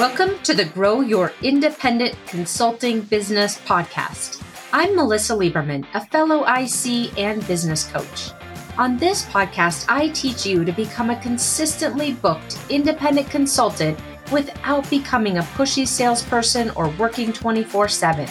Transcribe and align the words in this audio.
Welcome 0.00 0.38
to 0.44 0.54
the 0.54 0.64
Grow 0.64 1.02
Your 1.02 1.30
Independent 1.42 2.16
Consulting 2.26 3.02
Business 3.02 3.58
podcast. 3.58 4.42
I'm 4.72 4.96
Melissa 4.96 5.34
Lieberman, 5.34 5.86
a 5.92 6.06
fellow 6.06 6.42
IC 6.44 7.18
and 7.18 7.46
business 7.46 7.84
coach. 7.84 8.30
On 8.78 8.96
this 8.96 9.26
podcast, 9.26 9.84
I 9.90 10.08
teach 10.08 10.46
you 10.46 10.64
to 10.64 10.72
become 10.72 11.10
a 11.10 11.20
consistently 11.20 12.14
booked 12.14 12.58
independent 12.70 13.28
consultant 13.28 14.00
without 14.32 14.88
becoming 14.88 15.36
a 15.36 15.42
pushy 15.42 15.86
salesperson 15.86 16.70
or 16.76 16.88
working 16.92 17.30
24 17.30 17.88
7. 17.88 18.26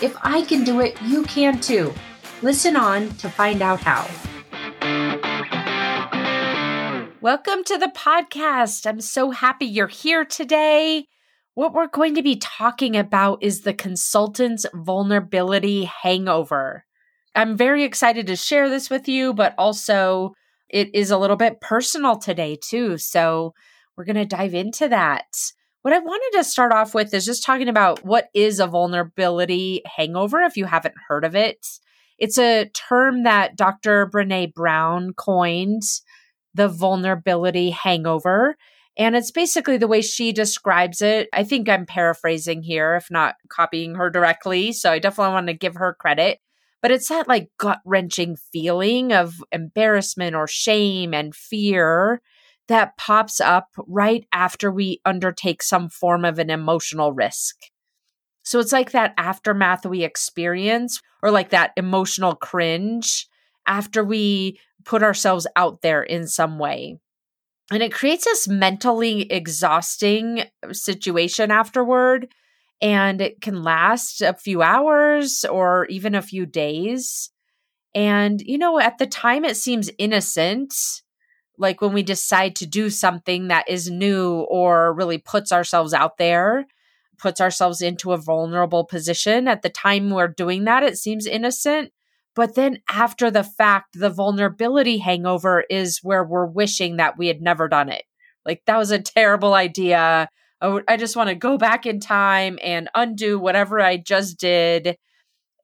If 0.00 0.16
I 0.22 0.40
can 0.40 0.64
do 0.64 0.80
it, 0.80 0.96
you 1.02 1.24
can 1.24 1.60
too. 1.60 1.92
Listen 2.40 2.74
on 2.74 3.10
to 3.16 3.28
find 3.28 3.60
out 3.60 3.80
how. 3.80 4.08
Welcome 7.22 7.62
to 7.66 7.78
the 7.78 7.92
podcast. 7.94 8.84
I'm 8.84 9.00
so 9.00 9.30
happy 9.30 9.64
you're 9.64 9.86
here 9.86 10.24
today. 10.24 11.06
What 11.54 11.72
we're 11.72 11.86
going 11.86 12.16
to 12.16 12.22
be 12.22 12.34
talking 12.34 12.96
about 12.96 13.44
is 13.44 13.60
the 13.60 13.72
consultant's 13.72 14.66
vulnerability 14.74 15.84
hangover. 15.84 16.84
I'm 17.36 17.56
very 17.56 17.84
excited 17.84 18.26
to 18.26 18.34
share 18.34 18.68
this 18.68 18.90
with 18.90 19.06
you, 19.06 19.34
but 19.34 19.54
also 19.56 20.34
it 20.68 20.92
is 20.96 21.12
a 21.12 21.16
little 21.16 21.36
bit 21.36 21.60
personal 21.60 22.16
today, 22.16 22.58
too. 22.60 22.98
So 22.98 23.54
we're 23.96 24.04
going 24.04 24.16
to 24.16 24.24
dive 24.24 24.54
into 24.54 24.88
that. 24.88 25.26
What 25.82 25.94
I 25.94 26.00
wanted 26.00 26.38
to 26.38 26.42
start 26.42 26.72
off 26.72 26.92
with 26.92 27.14
is 27.14 27.24
just 27.24 27.44
talking 27.44 27.68
about 27.68 28.04
what 28.04 28.30
is 28.34 28.58
a 28.58 28.66
vulnerability 28.66 29.82
hangover, 29.86 30.40
if 30.40 30.56
you 30.56 30.64
haven't 30.64 30.96
heard 31.06 31.24
of 31.24 31.36
it. 31.36 31.64
It's 32.18 32.36
a 32.38 32.68
term 32.70 33.22
that 33.22 33.54
Dr. 33.54 34.08
Brene 34.08 34.52
Brown 34.52 35.12
coined 35.14 35.84
the 36.54 36.68
vulnerability 36.68 37.70
hangover. 37.70 38.56
And 38.96 39.16
it's 39.16 39.30
basically 39.30 39.78
the 39.78 39.88
way 39.88 40.02
she 40.02 40.32
describes 40.32 41.00
it. 41.00 41.28
I 41.32 41.44
think 41.44 41.68
I'm 41.68 41.86
paraphrasing 41.86 42.62
here, 42.62 42.94
if 42.94 43.10
not 43.10 43.36
copying 43.48 43.94
her 43.94 44.10
directly. 44.10 44.72
So 44.72 44.92
I 44.92 44.98
definitely 44.98 45.32
want 45.32 45.46
to 45.46 45.54
give 45.54 45.76
her 45.76 45.96
credit. 45.98 46.40
But 46.82 46.90
it's 46.90 47.08
that 47.08 47.28
like 47.28 47.48
gut 47.58 47.78
wrenching 47.86 48.36
feeling 48.52 49.12
of 49.12 49.42
embarrassment 49.52 50.34
or 50.34 50.46
shame 50.46 51.14
and 51.14 51.34
fear 51.34 52.20
that 52.68 52.96
pops 52.96 53.40
up 53.40 53.68
right 53.86 54.26
after 54.32 54.70
we 54.70 55.00
undertake 55.04 55.62
some 55.62 55.88
form 55.88 56.24
of 56.24 56.38
an 56.38 56.50
emotional 56.50 57.12
risk. 57.12 57.56
So 58.42 58.58
it's 58.58 58.72
like 58.72 58.90
that 58.90 59.14
aftermath 59.16 59.86
we 59.86 60.02
experience, 60.02 61.00
or 61.22 61.30
like 61.30 61.50
that 61.50 61.70
emotional 61.76 62.34
cringe 62.34 63.28
after 63.66 64.02
we 64.02 64.58
put 64.84 65.02
ourselves 65.02 65.46
out 65.56 65.82
there 65.82 66.02
in 66.02 66.26
some 66.26 66.58
way. 66.58 66.98
And 67.70 67.82
it 67.82 67.92
creates 67.92 68.24
this 68.24 68.48
mentally 68.48 69.22
exhausting 69.30 70.44
situation 70.72 71.50
afterward. 71.50 72.28
And 72.80 73.20
it 73.20 73.40
can 73.40 73.62
last 73.62 74.20
a 74.20 74.34
few 74.34 74.60
hours 74.60 75.44
or 75.44 75.86
even 75.86 76.14
a 76.14 76.22
few 76.22 76.46
days. 76.46 77.30
And, 77.94 78.40
you 78.42 78.58
know, 78.58 78.78
at 78.80 78.98
the 78.98 79.06
time 79.06 79.44
it 79.44 79.56
seems 79.56 79.90
innocent, 79.98 80.74
like 81.58 81.80
when 81.80 81.92
we 81.92 82.02
decide 82.02 82.56
to 82.56 82.66
do 82.66 82.90
something 82.90 83.48
that 83.48 83.68
is 83.68 83.90
new 83.90 84.40
or 84.50 84.92
really 84.94 85.18
puts 85.18 85.52
ourselves 85.52 85.94
out 85.94 86.18
there, 86.18 86.66
puts 87.18 87.40
ourselves 87.40 87.80
into 87.80 88.12
a 88.12 88.18
vulnerable 88.18 88.84
position. 88.84 89.46
At 89.46 89.62
the 89.62 89.70
time 89.70 90.10
we're 90.10 90.28
doing 90.28 90.64
that, 90.64 90.82
it 90.82 90.98
seems 90.98 91.26
innocent. 91.26 91.92
But 92.34 92.54
then 92.54 92.78
after 92.88 93.30
the 93.30 93.44
fact, 93.44 93.98
the 93.98 94.10
vulnerability 94.10 94.98
hangover 94.98 95.64
is 95.68 96.00
where 96.02 96.24
we're 96.24 96.46
wishing 96.46 96.96
that 96.96 97.18
we 97.18 97.26
had 97.26 97.42
never 97.42 97.68
done 97.68 97.88
it. 97.88 98.04
Like 98.46 98.62
that 98.66 98.78
was 98.78 98.90
a 98.90 98.98
terrible 98.98 99.54
idea. 99.54 100.28
I 100.60 100.96
just 100.96 101.16
want 101.16 101.28
to 101.28 101.34
go 101.34 101.58
back 101.58 101.86
in 101.86 102.00
time 102.00 102.58
and 102.62 102.88
undo 102.94 103.38
whatever 103.38 103.80
I 103.80 103.96
just 103.96 104.38
did. 104.38 104.96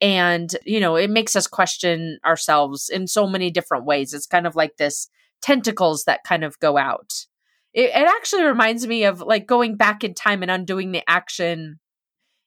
And, 0.00 0.55
you 0.64 0.80
know, 0.80 0.97
it 0.97 1.10
makes 1.10 1.37
us 1.37 1.47
question 1.47 2.19
ourselves 2.25 2.88
in 2.88 3.06
so 3.06 3.26
many 3.26 3.50
different 3.50 3.84
ways. 3.84 4.12
It's 4.12 4.26
kind 4.26 4.47
of 4.47 4.56
like 4.56 4.76
this 4.76 5.09
tentacles 5.41 6.04
that 6.04 6.25
kind 6.25 6.44
of 6.44 6.59
go 6.60 6.76
out. 6.76 7.12
It, 7.72 7.91
it 7.91 8.09
actually 8.09 8.44
reminds 8.44 8.87
me 8.87 9.04
of 9.04 9.20
like 9.20 9.47
going 9.47 9.76
back 9.76 10.04
in 10.04 10.14
time 10.14 10.43
and 10.43 10.50
undoing 10.50 10.93
the 10.93 11.09
action 11.09 11.78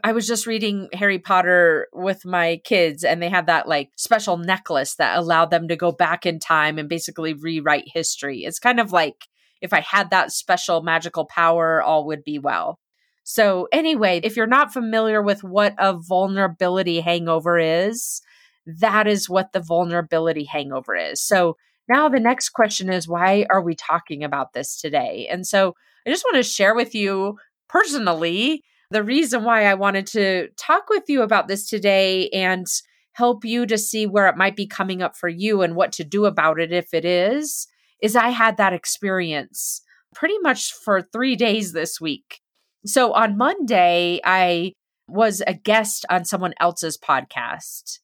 I 0.03 0.11
was 0.13 0.27
just 0.27 0.47
reading 0.47 0.89
Harry 0.93 1.19
Potter 1.19 1.87
with 1.93 2.25
my 2.25 2.61
kids, 2.63 3.03
and 3.03 3.21
they 3.21 3.29
had 3.29 3.47
that 3.47 3.67
like 3.67 3.89
special 3.95 4.37
necklace 4.37 4.95
that 4.95 5.17
allowed 5.17 5.51
them 5.51 5.67
to 5.67 5.75
go 5.75 5.91
back 5.91 6.25
in 6.25 6.39
time 6.39 6.77
and 6.77 6.89
basically 6.89 7.33
rewrite 7.33 7.85
history. 7.85 8.39
It's 8.39 8.59
kind 8.59 8.79
of 8.79 8.91
like 8.91 9.27
if 9.61 9.73
I 9.73 9.81
had 9.81 10.09
that 10.09 10.31
special 10.31 10.81
magical 10.81 11.25
power, 11.25 11.81
all 11.81 12.05
would 12.07 12.23
be 12.23 12.39
well. 12.39 12.79
So, 13.23 13.67
anyway, 13.71 14.19
if 14.23 14.35
you're 14.35 14.47
not 14.47 14.73
familiar 14.73 15.21
with 15.21 15.43
what 15.43 15.75
a 15.77 15.93
vulnerability 15.95 17.01
hangover 17.01 17.59
is, 17.59 18.21
that 18.65 19.07
is 19.07 19.29
what 19.29 19.53
the 19.53 19.59
vulnerability 19.59 20.45
hangover 20.45 20.95
is. 20.95 21.23
So, 21.23 21.57
now 21.87 22.09
the 22.09 22.19
next 22.19 22.49
question 22.49 22.91
is 22.91 23.07
why 23.07 23.45
are 23.49 23.61
we 23.61 23.75
talking 23.75 24.23
about 24.23 24.53
this 24.53 24.79
today? 24.79 25.27
And 25.29 25.45
so, 25.45 25.75
I 26.05 26.09
just 26.09 26.25
want 26.25 26.37
to 26.37 26.43
share 26.43 26.73
with 26.73 26.95
you 26.95 27.37
personally 27.69 28.63
the 28.91 29.03
reason 29.03 29.43
why 29.43 29.65
I 29.65 29.73
wanted 29.73 30.05
to 30.07 30.49
talk 30.57 30.89
with 30.89 31.05
you 31.07 31.21
about 31.21 31.47
this 31.47 31.67
today 31.67 32.29
and 32.29 32.67
help 33.13 33.43
you 33.43 33.65
to 33.65 33.77
see 33.77 34.05
where 34.05 34.27
it 34.27 34.37
might 34.37 34.55
be 34.55 34.67
coming 34.67 35.01
up 35.01 35.15
for 35.17 35.29
you 35.29 35.61
and 35.61 35.75
what 35.75 35.93
to 35.93 36.03
do 36.03 36.25
about 36.25 36.59
it 36.59 36.71
if 36.71 36.93
it 36.93 37.05
is, 37.05 37.67
is 38.01 38.15
I 38.15 38.29
had 38.29 38.57
that 38.57 38.73
experience 38.73 39.81
pretty 40.13 40.37
much 40.39 40.73
for 40.73 41.01
three 41.01 41.35
days 41.35 41.71
this 41.71 42.01
week. 42.01 42.41
So 42.85 43.13
on 43.13 43.37
Monday, 43.37 44.19
I 44.25 44.73
was 45.07 45.41
a 45.47 45.53
guest 45.53 46.05
on 46.09 46.25
someone 46.25 46.53
else's 46.59 46.97
podcast. 46.97 47.99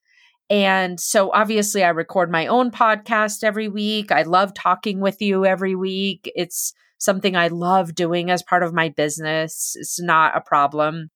And 0.49 0.99
so 0.99 1.31
obviously, 1.33 1.83
I 1.83 1.89
record 1.89 2.31
my 2.31 2.47
own 2.47 2.71
podcast 2.71 3.43
every 3.43 3.67
week. 3.67 4.11
I 4.11 4.21
love 4.21 4.53
talking 4.53 5.01
with 5.01 5.21
you 5.21 5.45
every 5.45 5.75
week. 5.75 6.31
It's 6.35 6.73
something 6.97 7.35
I 7.35 7.47
love 7.47 7.95
doing 7.95 8.29
as 8.29 8.43
part 8.43 8.63
of 8.63 8.73
my 8.73 8.89
business. 8.89 9.75
It's 9.79 10.01
not 10.01 10.35
a 10.35 10.41
problem 10.41 11.09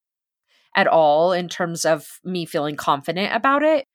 at 0.76 0.88
all 0.88 1.34
in 1.34 1.50
terms 1.50 1.86
of 1.86 2.08
me 2.24 2.46
feeling 2.46 2.76
confident 2.76 3.36
about 3.36 3.64
it. 3.64 3.86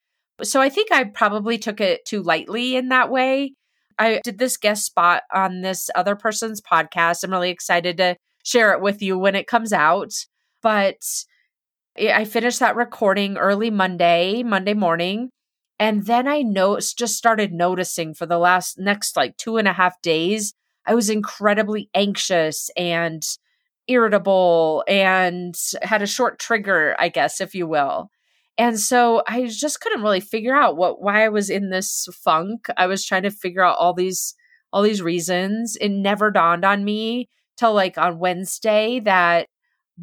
So 0.43 0.61
I 0.61 0.69
think 0.69 0.91
I 0.91 1.05
probably 1.05 1.57
took 1.57 1.81
it 1.81 2.05
too 2.05 2.21
lightly 2.21 2.75
in 2.75 2.89
that 2.89 3.09
way. 3.09 3.53
I 3.97 4.21
did 4.23 4.37
this 4.37 4.57
guest 4.57 4.85
spot 4.85 5.23
on 5.33 5.61
this 5.61 5.89
other 5.95 6.15
person's 6.15 6.61
podcast. 6.61 7.23
I'm 7.23 7.31
really 7.31 7.49
excited 7.49 7.97
to 7.97 8.17
share 8.43 8.73
it 8.73 8.81
with 8.81 9.01
you 9.01 9.17
when 9.17 9.35
it 9.35 9.47
comes 9.47 9.73
out. 9.73 10.13
But 10.61 11.01
I 11.97 12.25
finished 12.25 12.59
that 12.59 12.75
recording 12.75 13.37
early 13.37 13.71
Monday, 13.71 14.43
Monday 14.43 14.75
morning. 14.75 15.29
And 15.79 16.05
then 16.05 16.27
I 16.27 16.41
know 16.41 16.77
just 16.77 17.17
started 17.17 17.51
noticing 17.53 18.13
for 18.13 18.25
the 18.25 18.37
last 18.37 18.77
next 18.77 19.15
like 19.15 19.37
two 19.37 19.57
and 19.57 19.67
a 19.67 19.73
half 19.73 19.99
days 20.01 20.53
I 20.87 20.95
was 20.95 21.09
incredibly 21.09 21.89
anxious 21.93 22.69
and 22.77 23.21
irritable 23.87 24.83
and 24.87 25.55
had 25.81 26.01
a 26.01 26.07
short 26.07 26.39
trigger, 26.39 26.95
I 26.97 27.09
guess, 27.09 27.41
if 27.41 27.53
you 27.53 27.67
will. 27.67 28.09
And 28.57 28.79
so 28.79 29.21
I 29.27 29.45
just 29.45 29.81
couldn't 29.81 30.01
really 30.01 30.19
figure 30.19 30.55
out 30.55 30.77
what 30.77 31.01
why 31.01 31.23
I 31.23 31.29
was 31.29 31.49
in 31.49 31.69
this 31.69 32.07
funk. 32.11 32.67
I 32.75 32.87
was 32.87 33.05
trying 33.05 33.23
to 33.23 33.29
figure 33.29 33.63
out 33.63 33.77
all 33.77 33.93
these 33.93 34.33
all 34.73 34.81
these 34.81 35.01
reasons. 35.01 35.77
It 35.79 35.89
never 35.89 36.31
dawned 36.31 36.65
on 36.65 36.83
me 36.83 37.29
till 37.57 37.73
like 37.73 37.97
on 37.97 38.19
Wednesday 38.19 38.99
that 39.01 39.47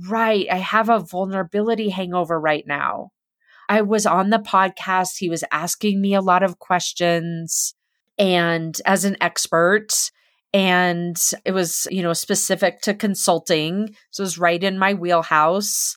right, 0.09 0.47
I 0.51 0.57
have 0.57 0.89
a 0.89 1.01
vulnerability 1.01 1.89
hangover 1.89 2.39
right 2.41 2.65
now. 2.67 3.11
I 3.69 3.83
was 3.83 4.07
on 4.07 4.31
the 4.31 4.39
podcast, 4.39 5.19
he 5.19 5.31
was 5.31 5.45
asking 5.51 6.01
me 6.01 6.15
a 6.15 6.21
lot 6.21 6.43
of 6.43 6.59
questions 6.59 7.75
and 8.19 8.79
as 8.85 9.05
an 9.05 9.17
expert, 9.21 9.89
and 10.55 11.21
it 11.45 11.51
was, 11.51 11.89
you 11.91 12.01
know, 12.01 12.13
specific 12.13 12.81
to 12.83 12.95
consulting. 12.95 13.89
So 14.13 14.23
it 14.23 14.27
was 14.27 14.39
right 14.39 14.63
in 14.63 14.79
my 14.79 14.95
wheelhouse. 14.95 15.97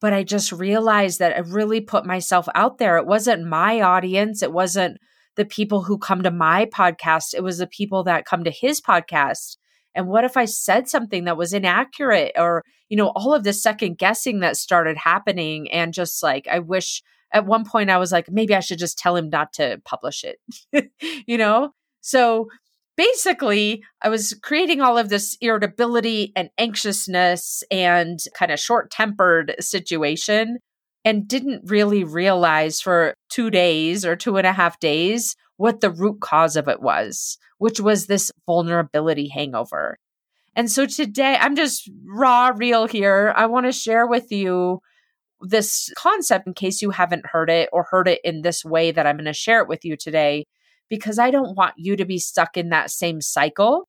But 0.00 0.14
I 0.14 0.22
just 0.22 0.50
realized 0.50 1.18
that 1.18 1.36
I 1.36 1.40
really 1.40 1.82
put 1.82 2.06
myself 2.06 2.48
out 2.54 2.78
there. 2.78 2.96
It 2.96 3.06
wasn't 3.06 3.46
my 3.46 3.82
audience. 3.82 4.42
It 4.42 4.52
wasn't 4.52 4.96
the 5.36 5.44
people 5.44 5.82
who 5.82 5.98
come 5.98 6.22
to 6.22 6.30
my 6.30 6.64
podcast. 6.64 7.34
It 7.34 7.42
was 7.42 7.58
the 7.58 7.66
people 7.66 8.02
that 8.04 8.24
come 8.24 8.44
to 8.44 8.50
his 8.50 8.80
podcast. 8.80 9.58
And 9.94 10.08
what 10.08 10.24
if 10.24 10.38
I 10.38 10.46
said 10.46 10.88
something 10.88 11.24
that 11.24 11.36
was 11.36 11.52
inaccurate 11.52 12.32
or, 12.36 12.64
you 12.88 12.96
know, 12.96 13.08
all 13.14 13.34
of 13.34 13.44
this 13.44 13.62
second 13.62 13.98
guessing 13.98 14.40
that 14.40 14.56
started 14.56 14.96
happening? 14.96 15.70
And 15.70 15.92
just 15.92 16.22
like, 16.22 16.48
I 16.50 16.60
wish 16.60 17.02
at 17.34 17.44
one 17.44 17.66
point 17.66 17.90
I 17.90 17.98
was 17.98 18.10
like, 18.10 18.30
maybe 18.30 18.54
I 18.54 18.60
should 18.60 18.78
just 18.78 18.96
tell 18.96 19.16
him 19.16 19.28
not 19.28 19.52
to 19.54 19.82
publish 19.84 20.24
it, 20.24 20.90
you 21.26 21.36
know? 21.36 21.72
So 22.00 22.48
basically, 22.98 23.84
I 24.02 24.10
was 24.10 24.34
creating 24.42 24.82
all 24.82 24.98
of 24.98 25.08
this 25.08 25.38
irritability 25.40 26.32
and 26.36 26.50
anxiousness 26.58 27.62
and 27.70 28.18
kind 28.34 28.50
of 28.50 28.58
short 28.58 28.90
tempered 28.90 29.54
situation 29.60 30.58
and 31.04 31.28
didn't 31.28 31.70
really 31.70 32.04
realize 32.04 32.80
for 32.80 33.14
two 33.30 33.50
days 33.50 34.04
or 34.04 34.16
two 34.16 34.36
and 34.36 34.46
a 34.46 34.52
half 34.52 34.80
days 34.80 35.36
what 35.56 35.80
the 35.80 35.90
root 35.90 36.20
cause 36.20 36.56
of 36.56 36.68
it 36.68 36.82
was, 36.82 37.38
which 37.58 37.80
was 37.80 38.06
this 38.06 38.32
vulnerability 38.46 39.28
hangover. 39.28 39.96
And 40.56 40.70
so 40.70 40.84
today 40.84 41.36
I'm 41.40 41.54
just 41.54 41.88
raw, 42.04 42.52
real 42.54 42.88
here. 42.88 43.32
I 43.36 43.46
want 43.46 43.66
to 43.66 43.72
share 43.72 44.08
with 44.08 44.32
you 44.32 44.80
this 45.40 45.92
concept 45.96 46.48
in 46.48 46.54
case 46.54 46.82
you 46.82 46.90
haven't 46.90 47.26
heard 47.26 47.48
it 47.48 47.68
or 47.72 47.84
heard 47.84 48.08
it 48.08 48.20
in 48.24 48.42
this 48.42 48.64
way 48.64 48.90
that 48.90 49.06
I'm 49.06 49.16
going 49.16 49.26
to 49.26 49.32
share 49.32 49.60
it 49.60 49.68
with 49.68 49.84
you 49.84 49.96
today, 49.96 50.46
because 50.88 51.18
I 51.18 51.30
don't 51.30 51.56
want 51.56 51.74
you 51.76 51.96
to 51.96 52.04
be 52.04 52.18
stuck 52.18 52.56
in 52.56 52.70
that 52.70 52.90
same 52.90 53.20
cycle. 53.20 53.88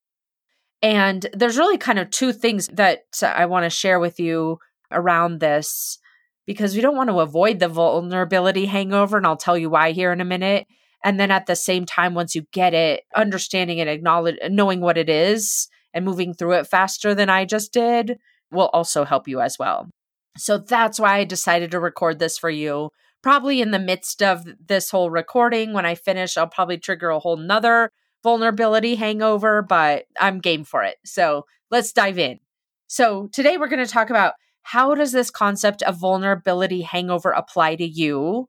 And 0.81 1.25
there's 1.33 1.57
really 1.57 1.77
kind 1.77 1.99
of 1.99 2.09
two 2.09 2.31
things 2.31 2.67
that 2.73 3.03
uh, 3.21 3.27
I 3.27 3.45
want 3.45 3.65
to 3.65 3.69
share 3.69 3.99
with 3.99 4.19
you 4.19 4.59
around 4.91 5.39
this 5.39 5.99
because 6.45 6.75
we 6.75 6.81
don't 6.81 6.95
want 6.95 7.09
to 7.09 7.19
avoid 7.19 7.59
the 7.59 7.67
vulnerability 7.67 8.65
hangover. 8.65 9.17
And 9.17 9.25
I'll 9.25 9.37
tell 9.37 9.57
you 9.57 9.69
why 9.69 9.91
here 9.91 10.11
in 10.11 10.21
a 10.21 10.25
minute. 10.25 10.67
And 11.03 11.19
then 11.19 11.31
at 11.31 11.45
the 11.45 11.55
same 11.55 11.85
time, 11.85 12.13
once 12.13 12.35
you 12.35 12.43
get 12.51 12.73
it, 12.73 13.03
understanding 13.15 13.79
and 13.79 13.89
acknowledge, 13.89 14.37
knowing 14.49 14.81
what 14.81 14.97
it 14.97 15.09
is 15.09 15.67
and 15.93 16.05
moving 16.05 16.33
through 16.33 16.53
it 16.53 16.67
faster 16.67 17.15
than 17.15 17.29
I 17.29 17.45
just 17.45 17.71
did 17.71 18.17
will 18.51 18.69
also 18.73 19.05
help 19.05 19.27
you 19.27 19.41
as 19.41 19.57
well. 19.59 19.89
So 20.37 20.57
that's 20.57 20.99
why 20.99 21.17
I 21.17 21.23
decided 21.23 21.71
to 21.71 21.79
record 21.79 22.19
this 22.19 22.37
for 22.37 22.49
you. 22.49 22.89
Probably 23.21 23.61
in 23.61 23.71
the 23.71 23.79
midst 23.79 24.23
of 24.23 24.45
this 24.65 24.89
whole 24.89 25.09
recording, 25.09 25.73
when 25.73 25.85
I 25.85 25.95
finish, 25.95 26.37
I'll 26.37 26.47
probably 26.47 26.77
trigger 26.77 27.09
a 27.09 27.19
whole 27.19 27.37
nother 27.37 27.91
vulnerability 28.23 28.95
hangover, 28.95 29.61
but 29.61 30.05
I'm 30.19 30.39
game 30.39 30.63
for 30.63 30.83
it. 30.83 30.97
So 31.05 31.45
let's 31.69 31.91
dive 31.91 32.17
in. 32.17 32.39
So 32.87 33.29
today 33.31 33.57
we're 33.57 33.67
going 33.67 33.85
to 33.85 33.91
talk 33.91 34.09
about 34.09 34.33
how 34.63 34.95
does 34.95 35.11
this 35.11 35.31
concept 35.31 35.81
of 35.83 35.99
vulnerability 35.99 36.81
hangover 36.81 37.31
apply 37.31 37.75
to 37.75 37.85
you? 37.85 38.47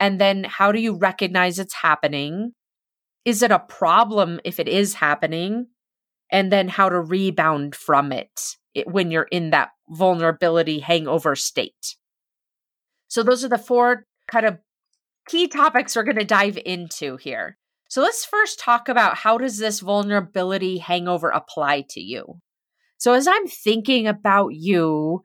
And 0.00 0.20
then 0.20 0.44
how 0.44 0.72
do 0.72 0.80
you 0.80 0.94
recognize 0.94 1.58
it's 1.58 1.74
happening? 1.74 2.52
Is 3.24 3.42
it 3.42 3.50
a 3.50 3.58
problem 3.58 4.40
if 4.44 4.58
it 4.58 4.68
is 4.68 4.94
happening? 4.94 5.68
And 6.30 6.50
then 6.50 6.68
how 6.68 6.88
to 6.88 7.00
rebound 7.00 7.74
from 7.74 8.10
it 8.10 8.56
when 8.86 9.10
you're 9.10 9.28
in 9.30 9.50
that 9.50 9.70
vulnerability 9.88 10.80
hangover 10.80 11.36
state. 11.36 11.96
So, 13.14 13.22
those 13.22 13.44
are 13.44 13.48
the 13.48 13.58
four 13.58 14.06
kind 14.26 14.44
of 14.44 14.58
key 15.28 15.46
topics 15.46 15.94
we're 15.94 16.02
going 16.02 16.16
to 16.16 16.24
dive 16.24 16.58
into 16.66 17.16
here. 17.16 17.56
So, 17.88 18.02
let's 18.02 18.24
first 18.24 18.58
talk 18.58 18.88
about 18.88 19.18
how 19.18 19.38
does 19.38 19.58
this 19.58 19.78
vulnerability 19.78 20.78
hangover 20.78 21.28
apply 21.28 21.84
to 21.90 22.00
you? 22.00 22.40
So, 22.98 23.12
as 23.12 23.28
I'm 23.28 23.46
thinking 23.46 24.08
about 24.08 24.48
you, 24.54 25.22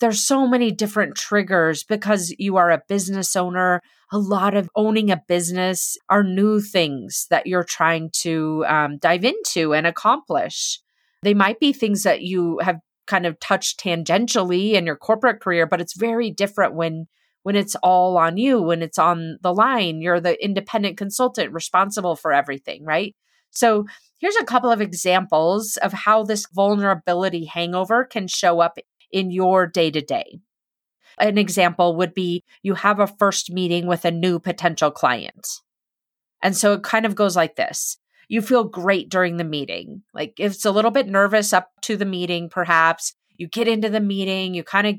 there's 0.00 0.20
so 0.20 0.48
many 0.48 0.72
different 0.72 1.14
triggers 1.14 1.84
because 1.84 2.34
you 2.40 2.56
are 2.56 2.72
a 2.72 2.82
business 2.88 3.36
owner. 3.36 3.82
A 4.10 4.18
lot 4.18 4.56
of 4.56 4.68
owning 4.74 5.12
a 5.12 5.22
business 5.28 5.96
are 6.08 6.24
new 6.24 6.60
things 6.60 7.28
that 7.30 7.46
you're 7.46 7.62
trying 7.62 8.10
to 8.22 8.64
um, 8.66 8.98
dive 8.98 9.24
into 9.24 9.74
and 9.74 9.86
accomplish. 9.86 10.80
They 11.22 11.34
might 11.34 11.60
be 11.60 11.72
things 11.72 12.02
that 12.02 12.20
you 12.20 12.58
have 12.64 12.80
kind 13.06 13.26
of 13.26 13.38
touched 13.38 13.78
tangentially 13.78 14.72
in 14.72 14.86
your 14.86 14.96
corporate 14.96 15.40
career, 15.40 15.68
but 15.68 15.80
it's 15.80 15.96
very 15.96 16.32
different 16.32 16.74
when 16.74 17.06
when 17.48 17.56
it's 17.56 17.74
all 17.76 18.18
on 18.18 18.36
you, 18.36 18.60
when 18.60 18.82
it's 18.82 18.98
on 18.98 19.38
the 19.40 19.54
line. 19.54 20.02
You're 20.02 20.20
the 20.20 20.36
independent 20.44 20.98
consultant 20.98 21.50
responsible 21.54 22.14
for 22.14 22.30
everything, 22.30 22.84
right? 22.84 23.16
So 23.52 23.86
here's 24.20 24.36
a 24.36 24.44
couple 24.44 24.70
of 24.70 24.82
examples 24.82 25.78
of 25.78 25.94
how 25.94 26.24
this 26.24 26.46
vulnerability 26.52 27.46
hangover 27.46 28.04
can 28.04 28.28
show 28.28 28.60
up 28.60 28.76
in 29.10 29.30
your 29.30 29.66
day 29.66 29.90
to 29.90 30.02
day. 30.02 30.40
An 31.18 31.38
example 31.38 31.96
would 31.96 32.12
be 32.12 32.44
you 32.62 32.74
have 32.74 33.00
a 33.00 33.06
first 33.06 33.50
meeting 33.50 33.86
with 33.86 34.04
a 34.04 34.10
new 34.10 34.38
potential 34.38 34.90
client. 34.90 35.48
And 36.42 36.54
so 36.54 36.74
it 36.74 36.82
kind 36.82 37.06
of 37.06 37.14
goes 37.14 37.34
like 37.34 37.56
this 37.56 37.96
you 38.28 38.42
feel 38.42 38.64
great 38.64 39.08
during 39.08 39.38
the 39.38 39.44
meeting. 39.44 40.02
Like 40.12 40.34
it's 40.38 40.66
a 40.66 40.70
little 40.70 40.90
bit 40.90 41.08
nervous 41.08 41.54
up 41.54 41.70
to 41.84 41.96
the 41.96 42.04
meeting, 42.04 42.50
perhaps 42.50 43.14
you 43.38 43.48
get 43.48 43.68
into 43.68 43.88
the 43.88 44.00
meeting, 44.00 44.52
you 44.52 44.62
kind 44.62 44.86
of 44.86 44.96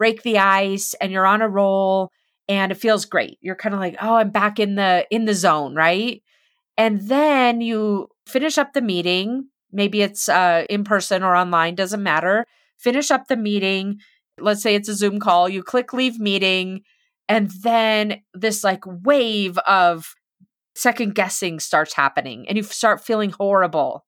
break 0.00 0.24
the 0.24 0.38
ice 0.38 0.94
and 1.02 1.12
you're 1.12 1.28
on 1.28 1.42
a 1.42 1.50
roll 1.50 2.10
and 2.48 2.72
it 2.72 2.76
feels 2.78 3.04
great. 3.04 3.38
You're 3.42 3.56
kind 3.56 3.76
of 3.76 3.82
like, 3.82 3.96
"Oh, 4.02 4.16
I'm 4.16 4.30
back 4.30 4.58
in 4.58 4.76
the 4.76 5.06
in 5.12 5.26
the 5.26 5.34
zone, 5.34 5.76
right?" 5.76 6.22
And 6.78 7.02
then 7.08 7.60
you 7.60 8.08
finish 8.26 8.58
up 8.58 8.72
the 8.74 8.82
meeting, 8.82 9.48
maybe 9.72 10.02
it's 10.02 10.28
uh 10.28 10.64
in 10.70 10.84
person 10.84 11.22
or 11.22 11.36
online, 11.36 11.76
doesn't 11.76 12.02
matter. 12.02 12.46
Finish 12.78 13.10
up 13.12 13.28
the 13.28 13.36
meeting. 13.36 13.98
Let's 14.40 14.62
say 14.62 14.74
it's 14.76 14.88
a 14.88 14.94
Zoom 14.96 15.20
call, 15.20 15.48
you 15.50 15.62
click 15.62 15.92
leave 15.92 16.18
meeting 16.18 16.82
and 17.28 17.50
then 17.62 18.22
this 18.34 18.64
like 18.64 18.84
wave 18.86 19.58
of 19.58 20.14
second 20.74 21.14
guessing 21.14 21.60
starts 21.60 21.94
happening 21.94 22.48
and 22.48 22.56
you 22.56 22.64
start 22.64 23.04
feeling 23.04 23.30
horrible. 23.30 24.04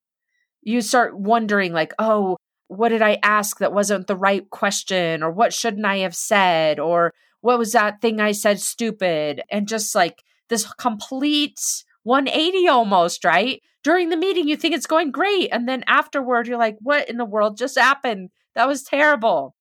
You 0.62 0.80
start 0.80 1.18
wondering, 1.18 1.72
like, 1.72 1.92
oh, 1.98 2.36
what 2.76 2.88
did 2.88 3.02
I 3.02 3.18
ask 3.22 3.58
that 3.58 3.72
wasn't 3.72 4.06
the 4.06 4.16
right 4.16 4.48
question? 4.50 5.22
Or 5.22 5.30
what 5.30 5.52
shouldn't 5.52 5.86
I 5.86 5.98
have 5.98 6.14
said? 6.14 6.78
Or 6.78 7.12
what 7.40 7.58
was 7.58 7.72
that 7.72 8.00
thing 8.00 8.20
I 8.20 8.32
said 8.32 8.60
stupid? 8.60 9.42
And 9.50 9.68
just 9.68 9.94
like 9.94 10.22
this 10.48 10.70
complete 10.74 11.60
180 12.04 12.68
almost, 12.68 13.24
right? 13.24 13.62
During 13.84 14.10
the 14.10 14.16
meeting, 14.16 14.48
you 14.48 14.56
think 14.56 14.74
it's 14.74 14.86
going 14.86 15.10
great. 15.10 15.48
And 15.52 15.68
then 15.68 15.84
afterward, 15.86 16.46
you're 16.46 16.58
like, 16.58 16.76
what 16.80 17.08
in 17.08 17.16
the 17.16 17.24
world 17.24 17.56
just 17.56 17.78
happened? 17.78 18.30
That 18.54 18.68
was 18.68 18.82
terrible. 18.82 19.54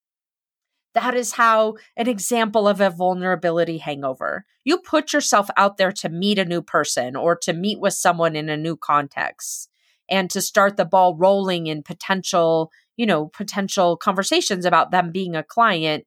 That 0.93 1.15
is 1.15 1.33
how 1.33 1.75
an 1.95 2.07
example 2.07 2.67
of 2.67 2.81
a 2.81 2.89
vulnerability 2.89 3.77
hangover. 3.77 4.45
You 4.63 4.77
put 4.77 5.13
yourself 5.13 5.49
out 5.55 5.77
there 5.77 5.91
to 5.93 6.09
meet 6.09 6.37
a 6.37 6.45
new 6.45 6.61
person 6.61 7.15
or 7.15 7.35
to 7.37 7.53
meet 7.53 7.79
with 7.79 7.93
someone 7.93 8.35
in 8.35 8.49
a 8.49 8.57
new 8.57 8.75
context 8.75 9.69
and 10.09 10.29
to 10.29 10.41
start 10.41 10.75
the 10.75 10.85
ball 10.85 11.15
rolling 11.15 11.67
in 11.67 11.81
potential, 11.81 12.69
you 13.01 13.07
know, 13.07 13.25
potential 13.25 13.97
conversations 13.97 14.63
about 14.63 14.91
them 14.91 15.11
being 15.11 15.35
a 15.35 15.41
client. 15.41 16.05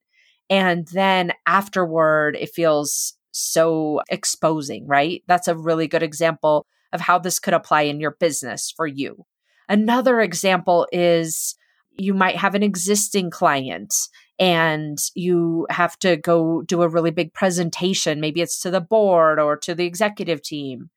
And 0.48 0.86
then 0.92 1.32
afterward, 1.44 2.36
it 2.36 2.50
feels 2.54 3.14
so 3.32 4.00
exposing, 4.08 4.86
right? 4.86 5.24
That's 5.26 5.48
a 5.48 5.56
really 5.56 5.88
good 5.88 6.04
example 6.04 6.66
of 6.92 7.00
how 7.00 7.18
this 7.18 7.40
could 7.40 7.52
apply 7.52 7.82
in 7.82 7.98
your 7.98 8.12
business 8.12 8.72
for 8.76 8.86
you. 8.86 9.26
Another 9.68 10.20
example 10.20 10.86
is 10.92 11.56
you 11.96 12.14
might 12.14 12.36
have 12.36 12.54
an 12.54 12.62
existing 12.62 13.28
client 13.28 13.92
and 14.38 14.96
you 15.16 15.66
have 15.70 15.98
to 15.98 16.16
go 16.16 16.62
do 16.62 16.82
a 16.82 16.88
really 16.88 17.10
big 17.10 17.34
presentation. 17.34 18.20
Maybe 18.20 18.40
it's 18.40 18.60
to 18.62 18.70
the 18.70 18.80
board 18.80 19.40
or 19.40 19.56
to 19.56 19.74
the 19.74 19.84
executive 19.84 20.42
team. 20.42 20.90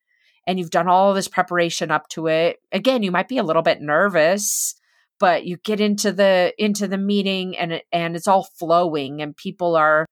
And 0.46 0.60
you've 0.60 0.70
done 0.70 0.88
all 0.88 1.16
this 1.16 1.28
preparation 1.28 1.90
up 1.90 2.08
to 2.10 2.28
it. 2.28 2.58
Again, 2.72 3.02
you 3.02 3.12
might 3.12 3.28
be 3.28 3.40
a 3.40 3.44
little 3.44 3.64
bit 3.64 3.82
nervous, 3.82 4.76
but 5.20 5.46
you 5.46 5.58
get 5.58 5.80
into 5.80 6.12
the 6.12 6.54
into 6.58 6.88
the 6.88 6.98
meeting 6.98 7.58
and 7.58 7.82
and 7.92 8.16
it's 8.16 8.28
all 8.28 8.48
flowing 8.58 9.22
and 9.22 9.36
people 9.36 9.76
are 9.76 10.06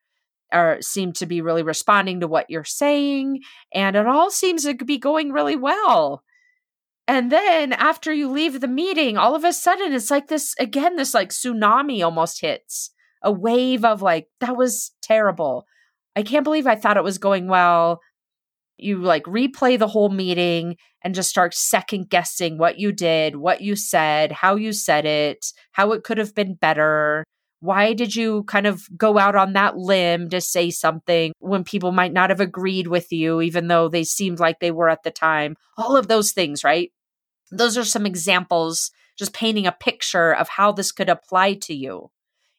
are 0.51 0.81
seem 0.81 1.12
to 1.13 1.25
be 1.25 1.41
really 1.41 1.63
responding 1.63 2.19
to 2.19 2.27
what 2.27 2.50
you're 2.50 2.63
saying 2.63 3.39
and 3.74 3.95
it 3.95 4.07
all 4.07 4.29
seems 4.31 4.63
to 4.63 4.74
be 4.74 4.97
going 4.97 5.31
really 5.31 5.55
well. 5.55 6.24
And 7.07 7.31
then 7.31 7.71
after 7.74 8.12
you 8.12 8.29
leave 8.29 8.62
the 8.62 8.67
meeting, 8.67 9.15
all 9.15 9.35
of 9.35 9.43
a 9.43 9.53
sudden 9.53 9.93
it's 9.93 10.09
like 10.09 10.27
this 10.27 10.55
again, 10.59 10.95
this 10.95 11.13
like 11.13 11.29
tsunami 11.29 12.03
almost 12.03 12.41
hits 12.41 12.91
a 13.21 13.31
wave 13.31 13.83
of 13.83 14.01
like, 14.01 14.27
that 14.39 14.55
was 14.55 14.91
terrible. 15.01 15.65
I 16.15 16.24
can't 16.24 16.43
believe 16.43 16.67
I 16.67 16.75
thought 16.75 16.97
it 16.97 17.03
was 17.03 17.17
going 17.17 17.47
well. 17.47 18.00
You 18.77 19.01
like 19.01 19.24
replay 19.24 19.79
the 19.79 19.88
whole 19.88 20.10
meeting 20.10 20.77
and 21.01 21.15
just 21.15 21.29
start 21.29 21.53
second 21.53 22.10
guessing 22.10 22.58
what 22.58 22.77
you 22.77 22.91
did, 22.91 23.36
what 23.36 23.62
you 23.62 23.75
said, 23.75 24.32
how 24.32 24.55
you 24.55 24.74
said 24.74 25.05
it, 25.05 25.46
how 25.72 25.91
it 25.94 26.03
could 26.03 26.17
have 26.17 26.36
been 26.36 26.55
better. 26.55 27.24
Why 27.62 27.94
did 27.94 28.15
you 28.15 28.44
kind 28.44 28.67
of 28.67 28.84
go 28.98 29.17
out 29.17 29.36
on 29.36 29.53
that 29.53 29.77
limb 29.77 30.29
to 30.29 30.41
say 30.41 30.70
something 30.70 31.32
when 31.39 31.63
people 31.63 31.91
might 31.91 32.13
not 32.13 32.29
have 32.29 32.41
agreed 32.41 32.88
with 32.88 33.12
you, 33.12 33.41
even 33.41 33.67
though 33.67 33.88
they 33.88 34.03
seemed 34.03 34.39
like 34.39 34.60
they 34.60 34.72
were 34.72 34.89
at 34.89 35.03
the 35.03 35.12
time? 35.12 35.55
All 35.77 35.96
of 35.96 36.08
those 36.08 36.32
things, 36.32 36.63
right? 36.63 36.91
Those 37.51 37.77
are 37.77 37.86
some 37.86 38.05
examples, 38.05 38.91
just 39.17 39.34
painting 39.34 39.65
a 39.65 39.72
picture 39.72 40.34
of 40.34 40.50
how 40.50 40.74
this 40.74 40.91
could 40.91 41.10
apply 41.10 41.53
to 41.53 41.74
you 41.74 42.12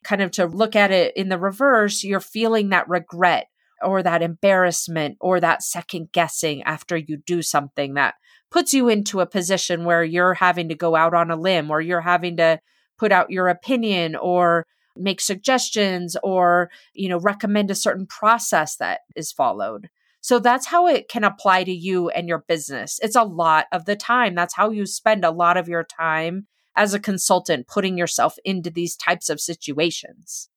kind 0.07 0.23
of 0.23 0.31
to 0.31 0.47
look 0.47 0.77
at 0.77 0.93
it 0.93 1.15
in 1.17 1.29
the 1.29 1.39
reverse, 1.39 2.05
you're 2.05 2.21
feeling 2.21 2.69
that 2.71 2.89
regret 2.89 3.49
or 3.83 4.03
that 4.03 4.23
embarrassment 4.23 5.17
or 5.21 5.41
that 5.41 5.63
second 5.63 6.11
guessing 6.13 6.63
after 6.63 6.97
you 6.97 7.17
do 7.17 7.43
something 7.43 7.95
that 7.95 8.15
puts 8.51 8.73
you 8.73 8.89
into 8.89 9.21
a 9.21 9.27
position 9.27 9.85
where 9.85 10.05
you're 10.05 10.35
having 10.35 10.69
to 10.69 10.75
go 10.75 10.95
out 10.95 11.15
on 11.15 11.31
a 11.31 11.37
limb 11.37 11.71
or 11.71 11.81
you're 11.81 12.01
having 12.01 12.37
to 12.37 12.59
put 12.99 13.13
out 13.13 13.31
your 13.31 13.49
opinion 13.49 14.17
or 14.17 14.65
make 14.97 15.21
suggestions 15.21 16.17
or 16.23 16.71
you 16.95 17.09
know 17.09 17.19
recommend 17.19 17.71
a 17.71 17.75
certain 17.75 18.07
process 18.07 18.77
that 18.77 19.01
is 19.15 19.33
followed. 19.33 19.89
So 20.21 20.41
that's 20.41 20.67
how 20.67 20.89
it 20.89 21.09
can 21.09 21.23
apply 21.23 21.65
to 21.65 21.73
you 21.73 22.09
and 22.09 22.27
your 22.27 22.45
business. 22.49 22.99
It's 23.01 23.15
a 23.15 23.23
lot 23.23 23.67
of 23.71 23.85
the 23.85 23.95
time. 23.95 24.35
That's 24.35 24.57
how 24.57 24.71
you 24.71 24.85
spend 24.87 25.25
a 25.25 25.31
lot 25.31 25.57
of 25.57 25.69
your 25.69 25.85
time 25.85 26.49
as 26.75 26.95
a 26.95 27.01
consultant 27.01 27.69
putting 27.69 27.97
yourself 27.97 28.37
into 28.45 28.71
these 28.71 28.97
types 28.97 29.29
of 29.29 29.41
situations. 29.41 30.49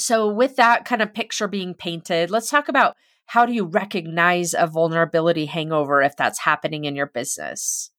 So, 0.00 0.28
with 0.28 0.56
that 0.56 0.84
kind 0.84 1.02
of 1.02 1.14
picture 1.14 1.48
being 1.48 1.74
painted, 1.74 2.30
let's 2.30 2.50
talk 2.50 2.68
about 2.68 2.94
how 3.26 3.44
do 3.44 3.52
you 3.52 3.66
recognize 3.66 4.54
a 4.54 4.66
vulnerability 4.66 5.46
hangover 5.46 6.00
if 6.00 6.16
that's 6.16 6.40
happening 6.40 6.84
in 6.84 6.96
your 6.96 7.06
business? 7.06 7.90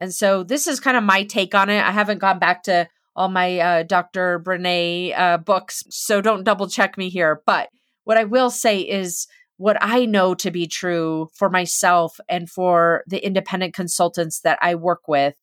And 0.00 0.14
so 0.14 0.42
this 0.42 0.66
is 0.66 0.80
kind 0.80 0.96
of 0.96 1.04
my 1.04 1.24
take 1.24 1.54
on 1.54 1.68
it. 1.68 1.82
I 1.82 1.90
haven't 1.90 2.18
gone 2.18 2.38
back 2.38 2.62
to 2.64 2.88
all 3.14 3.28
my 3.28 3.58
uh, 3.58 3.82
Dr. 3.82 4.40
Brene 4.40 5.18
uh, 5.18 5.38
books, 5.38 5.84
so 5.90 6.20
don't 6.20 6.44
double 6.44 6.68
check 6.68 6.98
me 6.98 7.10
here. 7.10 7.42
But 7.46 7.68
what 8.04 8.16
I 8.16 8.24
will 8.24 8.50
say 8.50 8.80
is 8.80 9.26
what 9.58 9.76
I 9.80 10.06
know 10.06 10.34
to 10.34 10.50
be 10.50 10.66
true 10.66 11.28
for 11.34 11.48
myself 11.48 12.18
and 12.28 12.48
for 12.48 13.04
the 13.06 13.24
independent 13.24 13.74
consultants 13.74 14.40
that 14.40 14.58
I 14.60 14.74
work 14.74 15.08
with, 15.08 15.34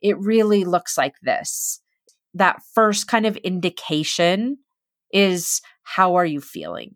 it 0.00 0.18
really 0.18 0.64
looks 0.64 0.96
like 0.96 1.14
this. 1.22 1.80
That 2.32 2.60
first 2.74 3.06
kind 3.06 3.26
of 3.26 3.36
indication 3.38 4.58
is 5.12 5.60
how 5.82 6.16
are 6.16 6.26
you 6.26 6.40
feeling? 6.40 6.94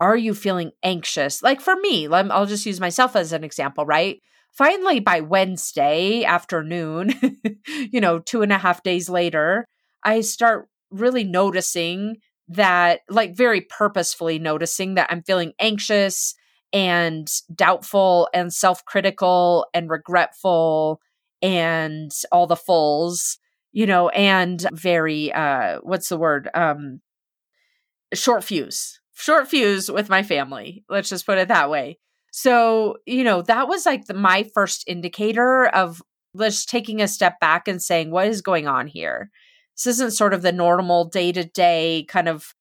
Are 0.00 0.16
you 0.16 0.34
feeling 0.34 0.72
anxious? 0.82 1.42
Like 1.42 1.60
for 1.60 1.76
me, 1.76 2.06
I'll 2.08 2.46
just 2.46 2.66
use 2.66 2.80
myself 2.80 3.16
as 3.16 3.32
an 3.32 3.44
example, 3.44 3.84
right? 3.84 4.20
Finally, 4.52 5.00
by 5.00 5.20
Wednesday 5.20 6.24
afternoon, 6.24 7.14
you 7.66 8.00
know, 8.00 8.18
two 8.18 8.42
and 8.42 8.52
a 8.52 8.58
half 8.58 8.82
days 8.82 9.08
later, 9.08 9.66
I 10.04 10.20
start 10.20 10.68
really 10.90 11.24
noticing 11.24 12.16
that, 12.48 13.00
like, 13.10 13.36
very 13.36 13.60
purposefully 13.60 14.38
noticing 14.38 14.94
that 14.94 15.08
I'm 15.10 15.22
feeling 15.22 15.52
anxious 15.60 16.34
and 16.72 17.30
doubtful 17.54 18.28
and 18.32 18.52
self 18.52 18.84
critical 18.84 19.66
and 19.74 19.90
regretful 19.90 21.00
and 21.42 22.10
all 22.32 22.46
the 22.46 22.56
fulls, 22.56 23.38
you 23.72 23.86
know, 23.86 24.08
and 24.10 24.66
very, 24.72 25.32
uh, 25.32 25.78
what's 25.82 26.08
the 26.08 26.18
word? 26.18 26.48
Um, 26.54 27.00
short 28.14 28.44
fuse, 28.44 29.00
short 29.14 29.48
fuse 29.48 29.90
with 29.90 30.08
my 30.08 30.22
family. 30.22 30.84
Let's 30.88 31.08
just 31.08 31.26
put 31.26 31.38
it 31.38 31.48
that 31.48 31.70
way. 31.70 31.98
So, 32.30 32.98
you 33.06 33.24
know, 33.24 33.42
that 33.42 33.68
was 33.68 33.86
like 33.86 34.06
the, 34.06 34.14
my 34.14 34.48
first 34.54 34.84
indicator 34.86 35.66
of 35.66 36.02
just 36.38 36.68
taking 36.68 37.00
a 37.00 37.08
step 37.08 37.40
back 37.40 37.68
and 37.68 37.82
saying, 37.82 38.10
what 38.10 38.28
is 38.28 38.42
going 38.42 38.66
on 38.68 38.86
here? 38.86 39.30
This 39.76 39.86
isn't 39.86 40.12
sort 40.12 40.34
of 40.34 40.42
the 40.42 40.52
normal 40.52 41.04
day 41.06 41.32
to 41.32 41.44
day 41.44 42.04
kind 42.08 42.28
of 42.28 42.54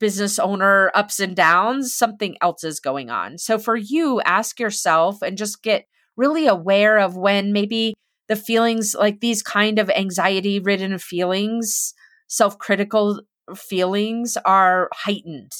business 0.00 0.38
owner 0.38 0.90
ups 0.94 1.20
and 1.20 1.34
downs. 1.34 1.94
Something 1.94 2.36
else 2.40 2.64
is 2.64 2.80
going 2.80 3.10
on. 3.10 3.38
So, 3.38 3.58
for 3.58 3.76
you, 3.76 4.20
ask 4.22 4.58
yourself 4.58 5.22
and 5.22 5.38
just 5.38 5.62
get 5.62 5.86
really 6.16 6.46
aware 6.46 6.98
of 6.98 7.16
when 7.16 7.52
maybe 7.52 7.94
the 8.28 8.36
feelings 8.36 8.94
like 8.98 9.20
these 9.20 9.42
kind 9.42 9.78
of 9.78 9.90
anxiety 9.90 10.58
ridden 10.58 10.98
feelings, 10.98 11.94
self 12.26 12.58
critical 12.58 13.22
feelings 13.56 14.36
are 14.44 14.88
heightened 14.92 15.52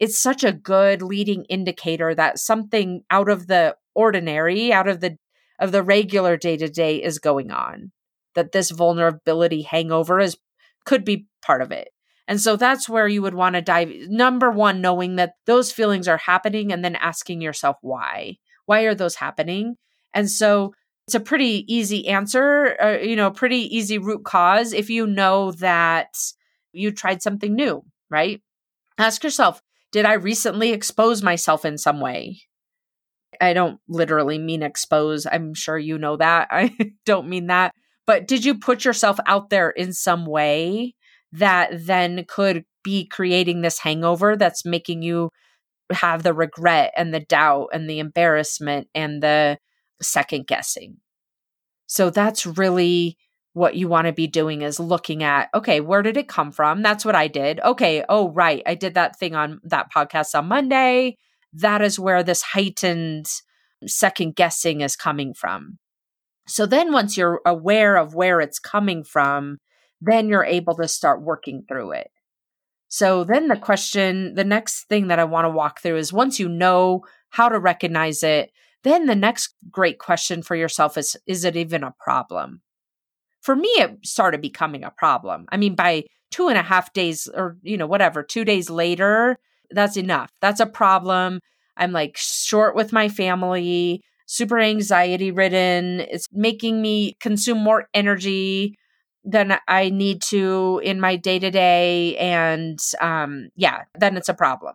it's 0.00 0.18
such 0.18 0.42
a 0.42 0.52
good 0.52 1.02
leading 1.02 1.44
indicator 1.44 2.14
that 2.14 2.38
something 2.38 3.04
out 3.10 3.28
of 3.28 3.46
the 3.46 3.76
ordinary, 3.94 4.72
out 4.72 4.88
of 4.88 5.00
the 5.00 5.18
of 5.60 5.72
the 5.72 5.82
regular 5.82 6.38
day 6.38 6.56
to 6.56 6.68
day 6.68 6.96
is 6.96 7.18
going 7.18 7.50
on. 7.50 7.92
That 8.34 8.52
this 8.52 8.70
vulnerability 8.70 9.62
hangover 9.62 10.18
is 10.18 10.38
could 10.86 11.04
be 11.04 11.26
part 11.42 11.60
of 11.60 11.70
it. 11.70 11.90
And 12.26 12.40
so 12.40 12.56
that's 12.56 12.88
where 12.88 13.08
you 13.08 13.22
would 13.22 13.34
want 13.34 13.56
to 13.56 13.60
dive. 13.62 13.90
Number 14.08 14.50
one, 14.50 14.80
knowing 14.80 15.16
that 15.16 15.34
those 15.46 15.70
feelings 15.70 16.08
are 16.08 16.16
happening 16.16 16.72
and 16.72 16.82
then 16.82 16.96
asking 16.96 17.42
yourself 17.42 17.76
why. 17.82 18.38
Why 18.66 18.82
are 18.82 18.94
those 18.94 19.16
happening? 19.16 19.76
And 20.14 20.30
so 20.30 20.72
it's 21.06 21.14
a 21.16 21.20
pretty 21.20 21.64
easy 21.72 22.06
answer, 22.08 22.76
uh, 22.80 22.98
you 23.02 23.16
know, 23.16 23.32
pretty 23.32 23.76
easy 23.76 23.98
root 23.98 24.24
cause 24.24 24.72
if 24.72 24.88
you 24.88 25.06
know 25.06 25.50
that 25.52 26.14
you 26.72 26.90
tried 26.90 27.22
something 27.22 27.54
new, 27.54 27.84
right? 28.10 28.40
Ask 28.98 29.24
yourself, 29.24 29.62
did 29.92 30.04
I 30.04 30.14
recently 30.14 30.72
expose 30.72 31.22
myself 31.22 31.64
in 31.64 31.78
some 31.78 32.00
way? 32.00 32.40
I 33.40 33.52
don't 33.52 33.80
literally 33.88 34.38
mean 34.38 34.62
expose. 34.62 35.26
I'm 35.26 35.54
sure 35.54 35.78
you 35.78 35.98
know 35.98 36.16
that. 36.16 36.48
I 36.50 36.74
don't 37.06 37.28
mean 37.28 37.46
that. 37.46 37.72
But 38.06 38.26
did 38.26 38.44
you 38.44 38.58
put 38.58 38.84
yourself 38.84 39.18
out 39.26 39.50
there 39.50 39.70
in 39.70 39.92
some 39.92 40.26
way 40.26 40.94
that 41.32 41.70
then 41.86 42.24
could 42.26 42.64
be 42.82 43.06
creating 43.06 43.60
this 43.60 43.78
hangover 43.78 44.36
that's 44.36 44.64
making 44.64 45.02
you 45.02 45.30
have 45.92 46.22
the 46.22 46.34
regret 46.34 46.92
and 46.96 47.12
the 47.12 47.20
doubt 47.20 47.68
and 47.72 47.88
the 47.88 47.98
embarrassment 47.98 48.88
and 48.94 49.22
the 49.22 49.58
second 50.02 50.46
guessing? 50.46 50.96
So 51.86 52.10
that's 52.10 52.46
really 52.46 53.16
what 53.52 53.74
you 53.74 53.88
want 53.88 54.06
to 54.06 54.12
be 54.12 54.26
doing 54.26 54.62
is 54.62 54.78
looking 54.78 55.22
at 55.22 55.48
okay 55.54 55.80
where 55.80 56.02
did 56.02 56.16
it 56.16 56.28
come 56.28 56.52
from? 56.52 56.82
That's 56.82 57.04
what 57.04 57.14
i 57.14 57.28
did. 57.28 57.60
Okay 57.60 58.04
oh 58.08 58.30
right 58.30 58.62
i 58.66 58.74
did 58.74 58.94
that 58.94 59.18
thing 59.18 59.34
on 59.34 59.60
that 59.64 59.92
podcast 59.94 60.34
on 60.34 60.46
monday. 60.46 61.16
That 61.52 61.82
is 61.82 61.98
where 61.98 62.22
this 62.22 62.42
heightened 62.42 63.26
second 63.86 64.36
guessing 64.36 64.82
is 64.82 64.94
coming 64.94 65.34
from. 65.34 65.78
So 66.46 66.66
then 66.66 66.92
once 66.92 67.16
you're 67.16 67.40
aware 67.46 67.96
of 67.96 68.14
where 68.14 68.40
it's 68.40 68.58
coming 68.58 69.04
from 69.04 69.58
then 70.00 70.28
you're 70.28 70.44
able 70.44 70.74
to 70.76 70.88
start 70.88 71.22
working 71.22 71.64
through 71.68 71.92
it. 71.92 72.10
So 72.88 73.22
then 73.22 73.48
the 73.48 73.56
question 73.56 74.34
the 74.34 74.44
next 74.44 74.84
thing 74.84 75.08
that 75.08 75.18
i 75.18 75.24
want 75.24 75.44
to 75.44 75.50
walk 75.50 75.80
through 75.80 75.96
is 75.96 76.12
once 76.12 76.38
you 76.38 76.48
know 76.48 77.02
how 77.30 77.48
to 77.48 77.58
recognize 77.58 78.22
it 78.22 78.50
then 78.82 79.06
the 79.06 79.14
next 79.14 79.54
great 79.70 79.98
question 79.98 80.42
for 80.42 80.56
yourself 80.56 80.96
is 80.96 81.16
is 81.26 81.44
it 81.44 81.56
even 81.56 81.84
a 81.84 81.94
problem 81.98 82.62
for 83.40 83.56
me, 83.56 83.68
it 83.68 84.06
started 84.06 84.40
becoming 84.40 84.84
a 84.84 84.90
problem. 84.90 85.46
I 85.50 85.56
mean, 85.56 85.74
by 85.74 86.04
two 86.30 86.48
and 86.48 86.58
a 86.58 86.62
half 86.62 86.92
days 86.92 87.28
or, 87.32 87.56
you 87.62 87.76
know, 87.76 87.86
whatever, 87.86 88.22
two 88.22 88.44
days 88.44 88.70
later, 88.70 89.36
that's 89.70 89.96
enough. 89.96 90.30
That's 90.40 90.60
a 90.60 90.66
problem. 90.66 91.40
I'm 91.76 91.92
like 91.92 92.16
short 92.16 92.74
with 92.74 92.92
my 92.92 93.08
family, 93.08 94.02
super 94.26 94.58
anxiety 94.58 95.30
ridden. 95.30 96.00
It's 96.00 96.26
making 96.32 96.82
me 96.82 97.16
consume 97.20 97.58
more 97.58 97.88
energy 97.94 98.76
than 99.24 99.58
I 99.68 99.90
need 99.90 100.22
to 100.22 100.80
in 100.84 101.00
my 101.00 101.16
day 101.16 101.38
to 101.38 101.50
day. 101.50 102.16
And 102.16 102.78
um, 103.00 103.50
yeah, 103.56 103.84
then 103.98 104.16
it's 104.16 104.28
a 104.28 104.34
problem. 104.34 104.74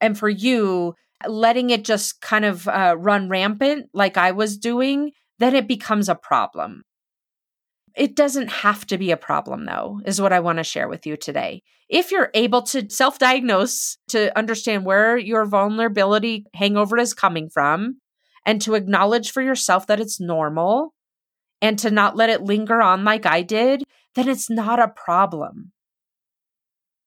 And 0.00 0.18
for 0.18 0.28
you, 0.28 0.94
letting 1.26 1.70
it 1.70 1.84
just 1.84 2.20
kind 2.20 2.44
of 2.44 2.66
uh, 2.66 2.96
run 2.98 3.28
rampant 3.28 3.90
like 3.92 4.16
I 4.16 4.30
was 4.30 4.56
doing, 4.56 5.12
then 5.38 5.54
it 5.54 5.68
becomes 5.68 6.08
a 6.08 6.14
problem. 6.14 6.82
It 7.96 8.14
doesn't 8.14 8.48
have 8.48 8.86
to 8.86 8.98
be 8.98 9.10
a 9.10 9.16
problem, 9.16 9.66
though, 9.66 10.00
is 10.04 10.20
what 10.20 10.32
I 10.32 10.40
want 10.40 10.58
to 10.58 10.64
share 10.64 10.88
with 10.88 11.06
you 11.06 11.16
today. 11.16 11.62
If 11.88 12.12
you're 12.12 12.30
able 12.34 12.62
to 12.62 12.88
self 12.88 13.18
diagnose, 13.18 13.98
to 14.08 14.36
understand 14.38 14.84
where 14.84 15.16
your 15.16 15.44
vulnerability 15.44 16.46
hangover 16.54 16.98
is 16.98 17.14
coming 17.14 17.48
from, 17.50 18.00
and 18.46 18.60
to 18.62 18.74
acknowledge 18.74 19.32
for 19.32 19.42
yourself 19.42 19.86
that 19.88 20.00
it's 20.00 20.20
normal, 20.20 20.94
and 21.60 21.78
to 21.80 21.90
not 21.90 22.16
let 22.16 22.30
it 22.30 22.42
linger 22.42 22.80
on 22.80 23.04
like 23.04 23.26
I 23.26 23.42
did, 23.42 23.82
then 24.14 24.28
it's 24.28 24.48
not 24.48 24.78
a 24.78 24.88
problem. 24.88 25.72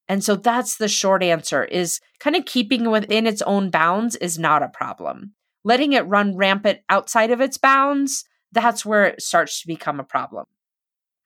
And 0.10 0.24
so 0.24 0.36
that's 0.36 0.76
the 0.76 0.90
short 0.90 1.24
answer 1.24 1.64
is 1.64 2.02
kind 2.20 2.36
of 2.36 2.46
keeping 2.46 2.92
within 2.92 3.26
its 3.26 3.42
own 3.44 3.70
bounds 3.70 4.18
is 4.18 4.38
not 4.38 4.62
a 4.62 4.68
problem. 4.68 5.34
Letting 5.64 5.94
it 5.94 6.08
run 6.08 6.36
rampant 6.36 6.80
outside 6.90 7.32
of 7.32 7.40
its 7.40 7.58
bounds, 7.58 8.26
that's 8.52 8.86
where 8.86 9.06
it 9.06 9.22
starts 9.22 9.62
to 9.62 9.68
become 9.68 10.02
a 10.02 10.04
problem 10.04 10.46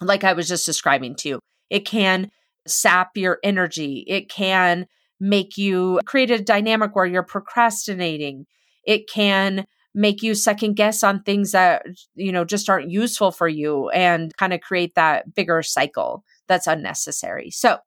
like 0.02 0.24
I 0.24 0.34
was 0.34 0.48
just 0.48 0.66
describing 0.66 1.16
to 1.16 1.30
you. 1.30 1.40
It 1.70 1.86
can 1.86 2.32
sap 2.68 3.16
your 3.16 3.40
energy. 3.44 4.04
It 4.08 4.30
can 4.30 4.88
make 5.20 5.58
you 5.58 6.00
create 6.06 6.32
a 6.32 6.42
dynamic 6.42 6.96
where 6.96 7.06
you're 7.06 7.24
procrastinating. 7.24 8.46
It 8.86 9.10
can 9.10 9.66
make 9.96 10.22
you 10.22 10.36
second 10.36 10.76
guess 10.76 11.04
on 11.04 11.24
things 11.24 11.54
that, 11.54 11.84
you 12.14 12.32
know, 12.32 12.46
just 12.46 12.70
aren't 12.70 12.92
useful 12.92 13.32
for 13.32 13.48
you 13.48 13.90
and 13.90 14.36
kind 14.38 14.54
of 14.54 14.62
create 14.62 14.94
that 14.96 15.34
bigger 15.34 15.64
cycle 15.64 16.24
that's 16.48 16.68
unnecessary. 16.68 17.50
So, 17.50 17.80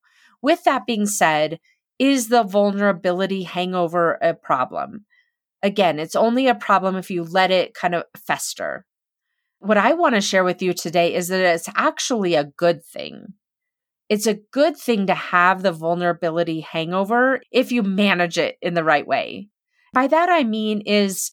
with 0.43 0.65
that 0.65 0.87
being 0.87 1.07
said, 1.07 1.61
is 1.99 2.29
the 2.29 2.43
vulnerability 2.43 3.45
hangover 3.45 4.19
a 4.23 4.35
problem? 4.35 5.05
Again, 5.63 5.99
it's 5.99 6.17
only 6.17 6.49
a 6.49 6.55
problem 6.55 6.97
if 6.97 7.11
you 7.11 7.23
let 7.23 7.51
it 7.51 7.75
kind 7.75 7.95
of 7.95 8.05
fester. 8.17 8.87
What 9.61 9.77
I 9.77 9.93
want 9.93 10.15
to 10.15 10.23
share 10.23 10.43
with 10.43 10.63
you 10.63 10.73
today 10.73 11.15
is 11.15 11.29
that 11.29 11.41
it's 11.41 11.69
actually 11.77 12.35
a 12.35 12.45
good 12.45 12.83
thing. 12.83 13.35
It's 14.09 14.27
a 14.27 14.41
good 14.51 14.77
thing 14.77 15.07
to 15.07 15.15
have 15.15 15.63
the 15.63 15.71
vulnerability 15.71 16.61
hangover 16.61 17.43
if 17.53 17.71
you 17.71 17.83
manage 17.83 18.39
it 18.39 18.57
in 18.63 18.75
the 18.75 18.83
right 18.83 19.07
way. 19.07 19.49
By 19.93 20.07
that, 20.07 20.31
I 20.31 20.45
mean 20.45 20.81
is 20.81 21.33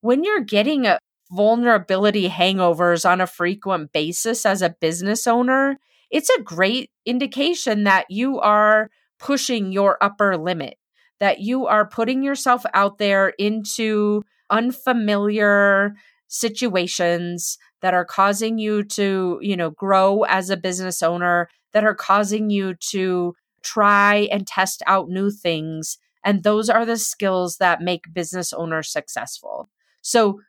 when 0.00 0.24
you're 0.24 0.40
getting 0.40 0.86
a 0.86 0.98
vulnerability 1.30 2.28
hangovers 2.28 3.08
on 3.08 3.20
a 3.20 3.26
frequent 3.26 3.92
basis 3.92 4.44
as 4.44 4.60
a 4.60 4.74
business 4.80 5.26
owner, 5.26 5.78
it's 6.10 6.30
a 6.30 6.42
great 6.42 6.90
indication 7.06 7.84
that 7.84 8.06
you 8.10 8.40
are 8.40 8.90
pushing 9.20 9.70
your 9.70 9.98
upper 10.00 10.36
limit, 10.36 10.78
that 11.20 11.40
you 11.40 11.66
are 11.66 11.88
putting 11.88 12.22
yourself 12.24 12.64
out 12.74 12.98
there 12.98 13.28
into 13.38 14.22
unfamiliar 14.50 15.94
situations 16.28 17.58
that 17.80 17.94
are 17.94 18.04
causing 18.04 18.58
you 18.58 18.82
to, 18.82 19.38
you 19.42 19.56
know, 19.56 19.70
grow 19.70 20.24
as 20.24 20.50
a 20.50 20.56
business 20.56 21.02
owner, 21.02 21.48
that 21.72 21.84
are 21.84 21.94
causing 21.94 22.50
you 22.50 22.74
to 22.74 23.34
try 23.62 24.28
and 24.30 24.46
test 24.46 24.82
out 24.86 25.08
new 25.08 25.30
things. 25.30 25.98
And 26.24 26.42
those 26.42 26.68
are 26.68 26.84
the 26.84 26.96
skills 26.96 27.56
that 27.58 27.82
make 27.82 28.12
business 28.12 28.52
owners 28.52 28.90
successful. 28.90 29.68
So, 30.02 30.40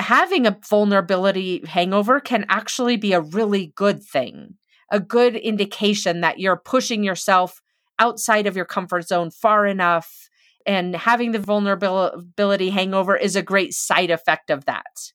having 0.00 0.46
a 0.46 0.58
vulnerability 0.68 1.62
hangover 1.66 2.20
can 2.20 2.44
actually 2.48 2.96
be 2.96 3.12
a 3.12 3.20
really 3.20 3.72
good 3.76 4.02
thing, 4.02 4.54
a 4.90 5.00
good 5.00 5.36
indication 5.36 6.20
that 6.20 6.38
you're 6.38 6.56
pushing 6.56 7.04
yourself 7.04 7.62
outside 7.98 8.46
of 8.46 8.56
your 8.56 8.64
comfort 8.64 9.06
zone 9.06 9.30
far 9.30 9.66
enough. 9.66 10.28
And 10.66 10.96
having 10.96 11.32
the 11.32 11.38
vulnerability 11.38 12.70
hangover 12.70 13.16
is 13.16 13.36
a 13.36 13.42
great 13.42 13.74
side 13.74 14.10
effect 14.10 14.50
of 14.50 14.64
that. 14.64 15.12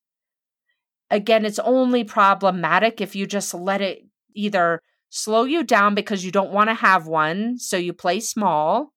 Again, 1.10 1.44
it's 1.44 1.60
only 1.60 2.04
problematic 2.04 3.02
if 3.02 3.16
you 3.16 3.26
just 3.26 3.54
let 3.54 3.82
it 3.82 4.04
either 4.36 4.80
slow 5.10 5.44
you 5.44 5.64
down 5.64 5.96
because 5.96 6.24
you 6.24 6.32
don't 6.32 6.52
want 6.52 6.70
to 6.70 6.76
have 6.76 7.08
one, 7.08 7.58
so 7.58 7.78
you 7.78 7.94
play 7.94 8.20
small, 8.20 8.94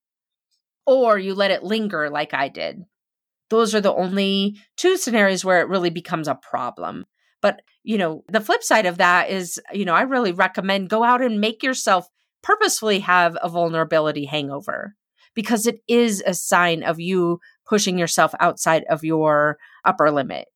or 0.86 1.18
you 1.18 1.34
let 1.34 1.50
it 1.50 1.62
linger 1.62 2.10
like 2.10 2.34
I 2.34 2.48
did. 2.48 2.82
Those 3.48 3.74
are 3.74 3.80
the 3.80 3.94
only 3.94 4.58
two 4.76 4.98
scenarios 4.98 5.44
where 5.44 5.60
it 5.62 5.68
really 5.68 5.90
becomes 5.90 6.28
a 6.28 6.34
problem. 6.34 7.06
But, 7.40 7.62
you 7.82 7.98
know, 7.98 8.24
the 8.28 8.40
flip 8.40 8.62
side 8.62 8.86
of 8.86 8.98
that 8.98 9.30
is, 9.30 9.58
you 9.72 9.84
know, 9.84 9.94
I 9.94 10.02
really 10.02 10.32
recommend 10.32 10.90
go 10.90 11.02
out 11.02 11.22
and 11.22 11.40
make 11.40 11.62
yourself 11.62 12.06
purposefully 12.42 13.00
have 13.00 13.36
a 13.42 13.48
vulnerability 13.48 14.26
hangover 14.26 14.94
because 15.34 15.66
it 15.66 15.80
is 15.88 16.22
a 16.26 16.34
sign 16.34 16.82
of 16.82 17.00
you 17.00 17.40
pushing 17.66 17.98
yourself 17.98 18.34
outside 18.40 18.84
of 18.90 19.04
your 19.04 19.58
upper 19.84 20.10
limit 20.10 20.46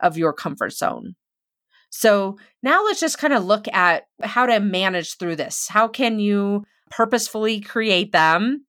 of 0.00 0.16
your 0.16 0.32
comfort 0.32 0.72
zone. 0.72 1.14
So 1.90 2.38
now 2.62 2.84
let's 2.84 3.00
just 3.00 3.18
kind 3.18 3.34
of 3.34 3.44
look 3.44 3.66
at 3.72 4.04
how 4.22 4.46
to 4.46 4.60
manage 4.60 5.16
through 5.16 5.36
this. 5.36 5.68
How 5.68 5.88
can 5.88 6.18
you 6.18 6.64
purposefully 6.90 7.60
create 7.60 8.12
them 8.12 8.66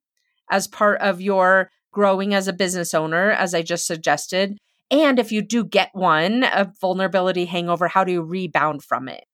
as 0.50 0.66
part 0.66 1.00
of 1.00 1.20
your 1.20 1.70
growing 1.92 2.34
as 2.34 2.48
a 2.48 2.52
business 2.52 2.94
owner, 2.94 3.30
as 3.30 3.54
I 3.54 3.62
just 3.62 3.86
suggested? 3.86 4.58
And 4.90 5.18
if 5.18 5.32
you 5.32 5.40
do 5.40 5.64
get 5.64 5.90
one, 5.92 6.42
a 6.42 6.70
vulnerability 6.80 7.46
hangover, 7.46 7.88
how 7.88 8.04
do 8.04 8.12
you 8.12 8.22
rebound 8.22 8.82
from 8.82 9.08
it? 9.08 9.24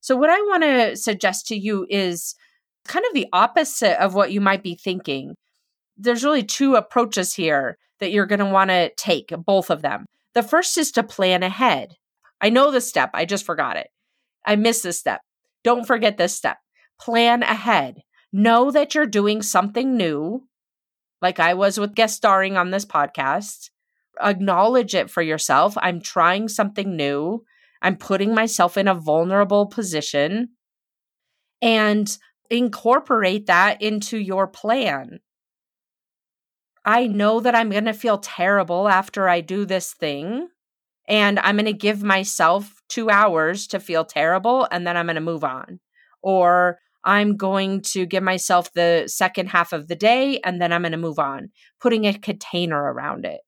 So, 0.00 0.16
what 0.16 0.30
I 0.30 0.38
want 0.40 0.62
to 0.64 0.96
suggest 0.96 1.46
to 1.48 1.56
you 1.56 1.86
is 1.88 2.34
kind 2.84 3.04
of 3.06 3.14
the 3.14 3.28
opposite 3.32 4.02
of 4.02 4.14
what 4.14 4.32
you 4.32 4.40
might 4.40 4.62
be 4.62 4.74
thinking. 4.74 5.34
There's 5.96 6.24
really 6.24 6.42
two 6.42 6.74
approaches 6.74 7.34
here 7.34 7.78
that 8.00 8.10
you're 8.10 8.26
going 8.26 8.40
to 8.40 8.46
want 8.46 8.70
to 8.70 8.92
take, 8.96 9.32
both 9.46 9.70
of 9.70 9.82
them. 9.82 10.06
The 10.34 10.42
first 10.42 10.76
is 10.76 10.90
to 10.92 11.02
plan 11.02 11.42
ahead. 11.42 11.94
I 12.40 12.50
know 12.50 12.70
this 12.70 12.88
step, 12.88 13.10
I 13.14 13.24
just 13.24 13.46
forgot 13.46 13.76
it. 13.76 13.88
I 14.44 14.56
missed 14.56 14.82
this 14.82 14.98
step. 14.98 15.20
Don't 15.62 15.86
forget 15.86 16.16
this 16.16 16.34
step. 16.34 16.58
Plan 17.00 17.42
ahead. 17.42 18.02
Know 18.32 18.70
that 18.70 18.94
you're 18.94 19.06
doing 19.06 19.42
something 19.42 19.96
new, 19.96 20.46
like 21.22 21.38
I 21.38 21.54
was 21.54 21.78
with 21.78 21.94
guest 21.94 22.16
starring 22.16 22.56
on 22.56 22.70
this 22.70 22.84
podcast. 22.84 23.70
Acknowledge 24.20 24.94
it 24.94 25.10
for 25.10 25.22
yourself. 25.22 25.74
I'm 25.78 26.00
trying 26.00 26.48
something 26.48 26.96
new. 26.96 27.44
I'm 27.80 27.96
putting 27.96 28.34
myself 28.34 28.76
in 28.76 28.88
a 28.88 28.94
vulnerable 28.94 29.66
position 29.66 30.50
and 31.62 32.18
incorporate 32.50 33.46
that 33.46 33.80
into 33.80 34.18
your 34.18 34.46
plan. 34.46 35.20
I 36.84 37.06
know 37.06 37.40
that 37.40 37.54
I'm 37.54 37.70
going 37.70 37.86
to 37.86 37.92
feel 37.92 38.18
terrible 38.18 38.88
after 38.88 39.28
I 39.28 39.40
do 39.40 39.64
this 39.64 39.92
thing. 39.92 40.48
And 41.06 41.38
I'm 41.40 41.56
going 41.56 41.66
to 41.66 41.72
give 41.72 42.02
myself 42.02 42.82
two 42.88 43.10
hours 43.10 43.66
to 43.68 43.80
feel 43.80 44.04
terrible 44.04 44.66
and 44.70 44.86
then 44.86 44.96
I'm 44.96 45.06
going 45.06 45.16
to 45.16 45.20
move 45.20 45.44
on. 45.44 45.80
Or 46.22 46.78
I'm 47.04 47.36
going 47.36 47.82
to 47.82 48.06
give 48.06 48.22
myself 48.22 48.72
the 48.72 49.04
second 49.06 49.48
half 49.48 49.74
of 49.74 49.88
the 49.88 49.96
day 49.96 50.40
and 50.44 50.60
then 50.60 50.72
I'm 50.72 50.82
going 50.82 50.92
to 50.92 50.98
move 50.98 51.18
on, 51.18 51.50
putting 51.80 52.06
a 52.06 52.18
container 52.18 52.80
around 52.80 53.26
it. 53.26 53.42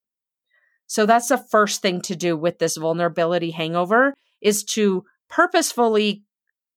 So 0.87 1.07
that's 1.07 1.29
the 1.29 1.39
first 1.39 1.81
thing 1.81 2.03
to 2.03 2.15
do 2.15 2.37
with 2.37 2.59
this 2.59 2.77
vulnerability 2.77 3.51
hangover 3.51 4.15
is 4.43 4.63
to 4.65 5.05
purposefully 5.29 6.23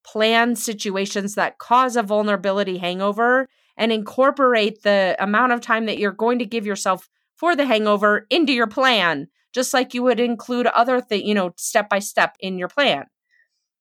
plan 0.02 0.56
situations 0.56 1.34
that 1.34 1.58
cause 1.58 1.96
a 1.96 2.02
vulnerability 2.02 2.78
hangover 2.78 3.48
and 3.80 3.90
incorporate 3.90 4.82
the 4.82 5.16
amount 5.18 5.52
of 5.52 5.62
time 5.62 5.86
that 5.86 5.98
you're 5.98 6.12
going 6.12 6.38
to 6.38 6.44
give 6.44 6.66
yourself 6.66 7.08
for 7.36 7.56
the 7.56 7.64
hangover 7.64 8.26
into 8.28 8.52
your 8.52 8.66
plan, 8.66 9.26
just 9.54 9.72
like 9.72 9.94
you 9.94 10.02
would 10.02 10.20
include 10.20 10.66
other 10.66 11.00
things, 11.00 11.24
you 11.24 11.34
know, 11.34 11.52
step 11.56 11.88
by 11.88 11.98
step 11.98 12.36
in 12.40 12.58
your 12.58 12.68
plan. 12.68 13.04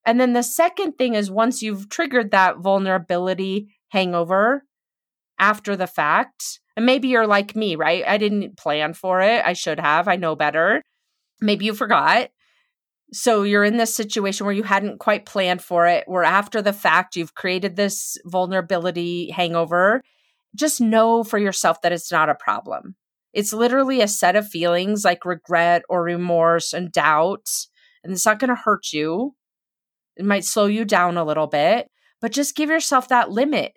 And 0.06 0.20
then 0.20 0.32
the 0.32 0.42
second 0.42 0.94
thing 0.94 1.16
is 1.16 1.30
once 1.30 1.62
you've 1.62 1.90
triggered 1.90 2.32
that 2.32 2.60
vulnerability 2.60 3.76
hangover 3.90 4.64
after 5.38 5.76
the 5.76 5.86
fact, 5.86 6.62
and 6.78 6.86
maybe 6.86 7.10
you're 7.10 7.28
like 7.28 7.54
me, 7.54 7.76
right? 7.76 8.06
I 8.08 8.18
didn't 8.18 8.58
plan 8.58 8.94
for 8.94 9.20
it. 9.20 9.44
I 9.46 9.52
should 9.52 9.82
have. 9.82 10.08
I 10.08 10.16
know 10.16 10.34
better. 10.34 10.82
Maybe 11.42 11.66
you 11.66 11.74
forgot. 11.74 12.30
So 13.12 13.42
you're 13.42 13.64
in 13.64 13.78
this 13.78 13.96
situation 13.96 14.46
where 14.46 14.54
you 14.54 14.64
hadn't 14.64 15.00
quite 15.00 15.26
planned 15.26 15.64
for 15.64 15.88
it, 15.88 16.04
where 16.08 16.24
after 16.24 16.62
the 16.62 16.74
fact 16.74 17.16
you've 17.16 17.34
created 17.34 17.76
this 17.76 18.18
vulnerability 18.26 19.32
hangover. 19.32 20.02
Just 20.56 20.82
know 20.82 21.24
for 21.24 21.38
yourself 21.38 21.82
that 21.82 21.92
it's 21.92 22.12
not 22.12 22.30
a 22.30 22.36
problem. 22.36 22.96
It's 23.34 23.54
literally 23.54 24.02
a 24.02 24.08
set 24.08 24.36
of 24.36 24.48
feelings 24.48 25.06
like 25.06 25.26
regret 25.26 25.84
or 25.90 26.04
remorse 26.04 26.74
and 26.74 26.92
doubt, 26.92 27.48
and 28.04 28.14
it's 28.14 28.26
not 28.26 28.40
going 28.40 28.50
to 28.50 28.56
hurt 28.56 28.92
you. 28.92 29.36
It 30.16 30.26
might 30.26 30.46
slow 30.46 30.66
you 30.66 30.86
down 30.86 31.18
a 31.18 31.24
little 31.24 31.48
bit, 31.48 31.88
but 32.22 32.32
just 32.32 32.56
give 32.56 32.70
yourself 32.70 33.08
that 33.10 33.32
limit. 33.32 33.74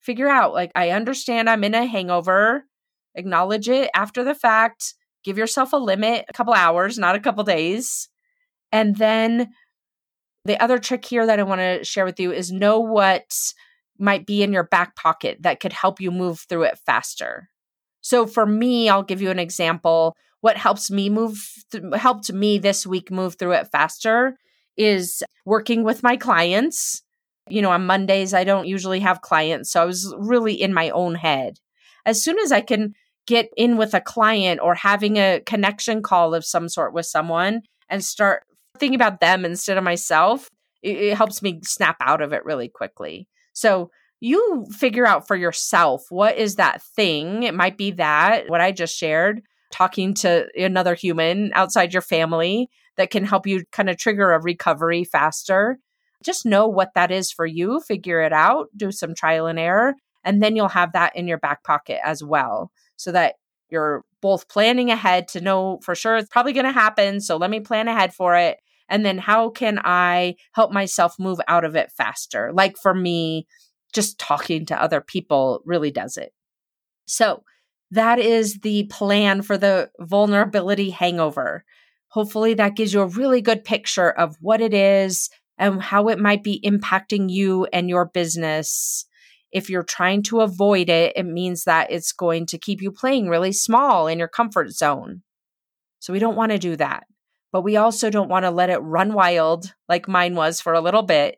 Figure 0.00 0.28
out, 0.28 0.52
like, 0.52 0.72
I 0.74 0.90
understand 0.90 1.48
I'm 1.48 1.64
in 1.64 1.74
a 1.74 1.86
hangover, 1.86 2.64
acknowledge 3.14 3.68
it 3.68 3.90
after 3.94 4.24
the 4.24 4.34
fact, 4.34 4.94
give 5.24 5.38
yourself 5.38 5.72
a 5.72 5.78
limit, 5.78 6.26
a 6.28 6.32
couple 6.32 6.54
hours, 6.54 6.98
not 6.98 7.14
a 7.14 7.20
couple 7.20 7.44
days 7.44 8.08
and 8.72 8.96
then 8.96 9.52
the 10.44 10.60
other 10.60 10.78
trick 10.78 11.04
here 11.04 11.26
that 11.26 11.38
I 11.38 11.44
want 11.44 11.60
to 11.60 11.84
share 11.84 12.04
with 12.04 12.18
you 12.18 12.32
is 12.32 12.50
know 12.50 12.80
what 12.80 13.30
might 13.98 14.26
be 14.26 14.42
in 14.42 14.52
your 14.52 14.64
back 14.64 14.96
pocket 14.96 15.38
that 15.42 15.60
could 15.60 15.72
help 15.72 16.00
you 16.00 16.10
move 16.10 16.40
through 16.48 16.64
it 16.64 16.78
faster. 16.84 17.48
So 18.00 18.26
for 18.26 18.44
me, 18.44 18.88
I'll 18.88 19.04
give 19.04 19.22
you 19.22 19.30
an 19.30 19.38
example. 19.38 20.16
What 20.40 20.56
helps 20.56 20.90
me 20.90 21.08
move 21.08 21.38
th- 21.70 21.84
helped 21.94 22.32
me 22.32 22.58
this 22.58 22.84
week 22.84 23.10
move 23.12 23.36
through 23.36 23.52
it 23.52 23.68
faster 23.68 24.36
is 24.76 25.22
working 25.44 25.84
with 25.84 26.02
my 26.02 26.16
clients. 26.16 27.02
You 27.48 27.62
know, 27.62 27.70
on 27.70 27.86
Mondays 27.86 28.34
I 28.34 28.42
don't 28.42 28.66
usually 28.66 29.00
have 29.00 29.20
clients, 29.20 29.70
so 29.70 29.82
I 29.82 29.84
was 29.84 30.12
really 30.18 30.54
in 30.60 30.74
my 30.74 30.90
own 30.90 31.14
head. 31.14 31.58
As 32.04 32.22
soon 32.22 32.38
as 32.40 32.50
I 32.50 32.60
can 32.60 32.94
get 33.26 33.50
in 33.56 33.76
with 33.76 33.94
a 33.94 34.00
client 34.00 34.60
or 34.60 34.74
having 34.74 35.16
a 35.16 35.40
connection 35.46 36.02
call 36.02 36.34
of 36.34 36.44
some 36.44 36.68
sort 36.68 36.92
with 36.92 37.06
someone 37.06 37.62
and 37.88 38.04
start 38.04 38.44
thinking 38.78 38.96
about 38.96 39.20
them 39.20 39.44
instead 39.44 39.78
of 39.78 39.84
myself, 39.84 40.48
it, 40.82 40.96
it 40.96 41.16
helps 41.16 41.42
me 41.42 41.60
snap 41.62 41.96
out 42.00 42.20
of 42.20 42.32
it 42.32 42.44
really 42.44 42.68
quickly. 42.68 43.28
So 43.52 43.90
you 44.20 44.66
figure 44.70 45.06
out 45.06 45.26
for 45.26 45.36
yourself 45.36 46.04
what 46.08 46.36
is 46.36 46.56
that 46.56 46.82
thing. 46.82 47.42
It 47.42 47.54
might 47.54 47.76
be 47.76 47.90
that, 47.92 48.48
what 48.48 48.60
I 48.60 48.72
just 48.72 48.96
shared, 48.96 49.42
talking 49.72 50.14
to 50.14 50.46
another 50.56 50.94
human 50.94 51.50
outside 51.54 51.92
your 51.92 52.02
family 52.02 52.68
that 52.96 53.10
can 53.10 53.24
help 53.24 53.46
you 53.46 53.64
kind 53.72 53.90
of 53.90 53.96
trigger 53.96 54.32
a 54.32 54.40
recovery 54.40 55.02
faster. 55.02 55.78
Just 56.22 56.46
know 56.46 56.68
what 56.68 56.94
that 56.94 57.10
is 57.10 57.32
for 57.32 57.46
you, 57.46 57.80
figure 57.80 58.20
it 58.20 58.32
out, 58.32 58.68
do 58.76 58.92
some 58.92 59.14
trial 59.14 59.46
and 59.46 59.58
error, 59.58 59.94
and 60.22 60.42
then 60.42 60.54
you'll 60.54 60.68
have 60.68 60.92
that 60.92 61.16
in 61.16 61.26
your 61.26 61.38
back 61.38 61.64
pocket 61.64 61.98
as 62.04 62.22
well 62.22 62.70
so 62.96 63.10
that 63.10 63.34
you're 63.72 64.04
both 64.20 64.48
planning 64.48 64.90
ahead 64.90 65.26
to 65.28 65.40
know 65.40 65.80
for 65.82 65.94
sure 65.94 66.16
it's 66.16 66.28
probably 66.28 66.52
going 66.52 66.66
to 66.66 66.72
happen. 66.72 67.20
So 67.20 67.36
let 67.36 67.50
me 67.50 67.60
plan 67.60 67.88
ahead 67.88 68.14
for 68.14 68.36
it. 68.36 68.58
And 68.88 69.04
then 69.04 69.18
how 69.18 69.48
can 69.48 69.80
I 69.84 70.36
help 70.52 70.70
myself 70.70 71.14
move 71.18 71.40
out 71.48 71.64
of 71.64 71.74
it 71.74 71.90
faster? 71.90 72.52
Like 72.52 72.76
for 72.76 72.94
me, 72.94 73.46
just 73.92 74.18
talking 74.18 74.66
to 74.66 74.80
other 74.80 75.00
people 75.00 75.62
really 75.64 75.90
does 75.90 76.16
it. 76.16 76.32
So 77.06 77.42
that 77.90 78.18
is 78.18 78.60
the 78.60 78.84
plan 78.84 79.42
for 79.42 79.58
the 79.58 79.90
vulnerability 80.00 80.90
hangover. 80.90 81.64
Hopefully, 82.08 82.54
that 82.54 82.76
gives 82.76 82.92
you 82.92 83.00
a 83.00 83.06
really 83.06 83.40
good 83.40 83.64
picture 83.64 84.10
of 84.10 84.36
what 84.40 84.60
it 84.60 84.74
is 84.74 85.30
and 85.58 85.82
how 85.82 86.08
it 86.08 86.18
might 86.18 86.42
be 86.42 86.60
impacting 86.64 87.30
you 87.30 87.66
and 87.72 87.88
your 87.88 88.06
business 88.06 89.06
if 89.52 89.68
you're 89.68 89.82
trying 89.82 90.22
to 90.24 90.40
avoid 90.40 90.88
it, 90.88 91.12
it 91.14 91.24
means 91.24 91.64
that 91.64 91.90
it's 91.90 92.12
going 92.12 92.46
to 92.46 92.58
keep 92.58 92.80
you 92.80 92.90
playing 92.90 93.28
really 93.28 93.52
small 93.52 94.06
in 94.06 94.18
your 94.18 94.28
comfort 94.28 94.70
zone. 94.70 95.22
So 96.00 96.12
we 96.12 96.18
don't 96.18 96.36
want 96.36 96.52
to 96.52 96.58
do 96.58 96.76
that. 96.76 97.04
But 97.52 97.62
we 97.62 97.76
also 97.76 98.08
don't 98.08 98.30
want 98.30 98.44
to 98.44 98.50
let 98.50 98.70
it 98.70 98.78
run 98.78 99.12
wild 99.12 99.74
like 99.88 100.08
mine 100.08 100.34
was 100.34 100.60
for 100.60 100.72
a 100.72 100.80
little 100.80 101.02
bit 101.02 101.36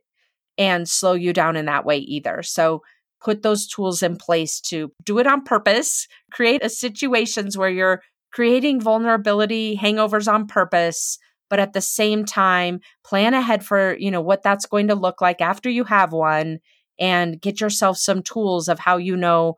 and 0.57 0.89
slow 0.89 1.15
you 1.15 1.33
down 1.33 1.57
in 1.57 1.67
that 1.67 1.85
way 1.85 1.99
either. 1.99 2.43
So 2.45 2.83
put 3.21 3.43
those 3.43 3.67
tools 3.67 4.03
in 4.03 4.17
place 4.17 4.61
to 4.61 4.93
do 5.03 5.19
it 5.19 5.27
on 5.27 5.43
purpose, 5.43 6.07
create 6.31 6.65
a 6.65 6.69
situations 6.69 7.59
where 7.59 7.69
you're 7.69 8.01
creating 8.33 8.81
vulnerability 8.81 9.77
hangovers 9.77 10.33
on 10.33 10.47
purpose 10.47 11.19
but 11.49 11.61
at 11.61 11.73
the 11.73 11.81
same 11.81 12.25
time 12.25 12.81
plan 13.05 13.33
ahead 13.33 13.65
for 13.65 13.97
you 13.97 14.11
know 14.11 14.21
what 14.21 14.43
that's 14.43 14.67
going 14.67 14.89
to 14.89 14.95
look 14.97 15.21
like 15.21 15.41
after 15.41 15.71
you 15.71 15.85
have 15.85 16.13
one 16.13 16.59
and 16.99 17.41
get 17.41 17.61
yourself 17.61 17.99
some 17.99 18.23
tools 18.23 18.69
of 18.69 18.79
how 18.79 18.97
you 18.97 19.17
know 19.17 19.57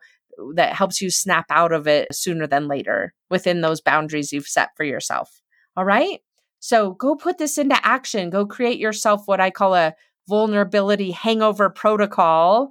that 0.54 0.74
helps 0.74 1.00
you 1.00 1.10
snap 1.10 1.46
out 1.50 1.72
of 1.72 1.86
it 1.86 2.14
sooner 2.14 2.46
than 2.46 2.68
later 2.68 3.14
within 3.30 3.60
those 3.60 3.80
boundaries 3.80 4.32
you've 4.32 4.46
set 4.46 4.70
for 4.76 4.84
yourself. 4.84 5.40
All 5.76 5.84
right. 5.84 6.20
So 6.60 6.92
go 6.92 7.14
put 7.14 7.38
this 7.38 7.58
into 7.58 7.78
action. 7.86 8.30
Go 8.30 8.46
create 8.46 8.78
yourself 8.78 9.22
what 9.26 9.40
I 9.40 9.50
call 9.50 9.74
a 9.74 9.94
vulnerability 10.28 11.12
hangover 11.12 11.70
protocol 11.70 12.70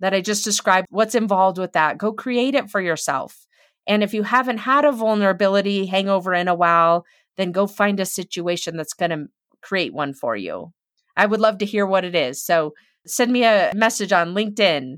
that 0.00 0.14
I 0.14 0.20
just 0.20 0.44
described. 0.44 0.86
What's 0.90 1.14
involved 1.14 1.58
with 1.58 1.72
that? 1.72 1.98
Go 1.98 2.12
create 2.12 2.54
it 2.54 2.70
for 2.70 2.80
yourself. 2.80 3.46
And 3.86 4.02
if 4.02 4.14
you 4.14 4.22
haven't 4.22 4.58
had 4.58 4.84
a 4.84 4.92
vulnerability 4.92 5.86
hangover 5.86 6.34
in 6.34 6.48
a 6.48 6.54
while, 6.54 7.06
then 7.36 7.52
go 7.52 7.66
find 7.66 7.98
a 8.00 8.06
situation 8.06 8.76
that's 8.76 8.92
going 8.92 9.10
to 9.10 9.26
create 9.62 9.92
one 9.92 10.12
for 10.12 10.36
you. 10.36 10.72
I 11.16 11.26
would 11.26 11.40
love 11.40 11.58
to 11.58 11.66
hear 11.66 11.86
what 11.86 12.04
it 12.04 12.14
is. 12.14 12.42
So 12.42 12.74
send 13.06 13.32
me 13.32 13.44
a 13.44 13.72
message 13.74 14.12
on 14.12 14.34
LinkedIn 14.34 14.96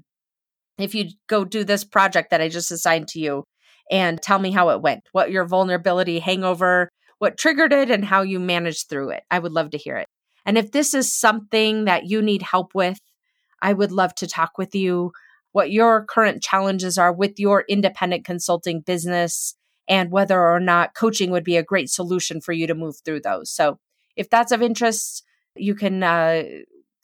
if 0.78 0.94
you 0.94 1.10
go 1.28 1.44
do 1.44 1.64
this 1.64 1.84
project 1.84 2.30
that 2.30 2.40
I 2.40 2.48
just 2.48 2.70
assigned 2.70 3.08
to 3.08 3.20
you 3.20 3.44
and 3.90 4.20
tell 4.20 4.38
me 4.38 4.50
how 4.50 4.70
it 4.70 4.82
went, 4.82 5.02
what 5.12 5.30
your 5.30 5.44
vulnerability 5.44 6.18
hangover, 6.18 6.88
what 7.18 7.38
triggered 7.38 7.72
it, 7.72 7.90
and 7.90 8.04
how 8.04 8.22
you 8.22 8.40
managed 8.40 8.88
through 8.88 9.10
it. 9.10 9.22
I 9.30 9.38
would 9.38 9.52
love 9.52 9.70
to 9.70 9.78
hear 9.78 9.96
it. 9.96 10.08
And 10.44 10.58
if 10.58 10.72
this 10.72 10.94
is 10.94 11.14
something 11.14 11.84
that 11.84 12.06
you 12.06 12.22
need 12.22 12.42
help 12.42 12.74
with, 12.74 12.98
I 13.60 13.72
would 13.72 13.92
love 13.92 14.14
to 14.16 14.26
talk 14.26 14.58
with 14.58 14.74
you 14.74 15.12
what 15.52 15.70
your 15.70 16.04
current 16.04 16.42
challenges 16.42 16.98
are 16.98 17.12
with 17.12 17.38
your 17.38 17.64
independent 17.68 18.24
consulting 18.24 18.80
business 18.80 19.54
and 19.86 20.10
whether 20.10 20.40
or 20.40 20.58
not 20.58 20.94
coaching 20.94 21.30
would 21.30 21.44
be 21.44 21.56
a 21.56 21.62
great 21.62 21.90
solution 21.90 22.40
for 22.40 22.52
you 22.52 22.66
to 22.66 22.74
move 22.74 22.96
through 23.04 23.20
those. 23.20 23.50
So, 23.50 23.78
if 24.16 24.28
that's 24.28 24.52
of 24.52 24.62
interest, 24.62 25.24
you 25.54 25.74
can 25.74 26.02
uh, 26.02 26.42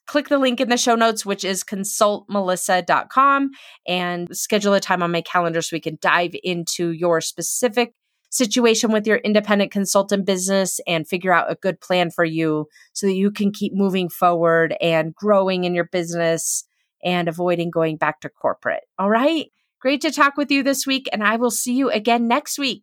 click 0.08 0.28
the 0.28 0.38
link 0.38 0.60
in 0.60 0.68
the 0.68 0.76
show 0.76 0.96
notes, 0.96 1.24
which 1.24 1.44
is 1.44 1.62
consultmelissa.com, 1.62 3.50
and 3.86 4.36
schedule 4.36 4.74
a 4.74 4.80
time 4.80 5.02
on 5.02 5.12
my 5.12 5.20
calendar 5.20 5.62
so 5.62 5.76
we 5.76 5.80
can 5.80 5.98
dive 6.00 6.34
into 6.42 6.90
your 6.90 7.20
specific 7.20 7.92
situation 8.30 8.90
with 8.90 9.06
your 9.06 9.18
independent 9.18 9.70
consultant 9.70 10.26
business 10.26 10.80
and 10.86 11.08
figure 11.08 11.32
out 11.32 11.50
a 11.50 11.54
good 11.54 11.80
plan 11.80 12.10
for 12.10 12.24
you 12.24 12.66
so 12.92 13.06
that 13.06 13.14
you 13.14 13.30
can 13.30 13.52
keep 13.52 13.72
moving 13.74 14.08
forward 14.08 14.74
and 14.80 15.14
growing 15.14 15.64
in 15.64 15.74
your 15.74 15.84
business 15.84 16.64
and 17.04 17.28
avoiding 17.28 17.70
going 17.70 17.96
back 17.96 18.20
to 18.20 18.28
corporate. 18.28 18.82
All 18.98 19.08
right. 19.08 19.46
Great 19.80 20.00
to 20.00 20.10
talk 20.10 20.36
with 20.36 20.50
you 20.50 20.64
this 20.64 20.86
week, 20.86 21.08
and 21.12 21.22
I 21.22 21.36
will 21.36 21.52
see 21.52 21.74
you 21.74 21.88
again 21.88 22.26
next 22.26 22.58
week. 22.58 22.82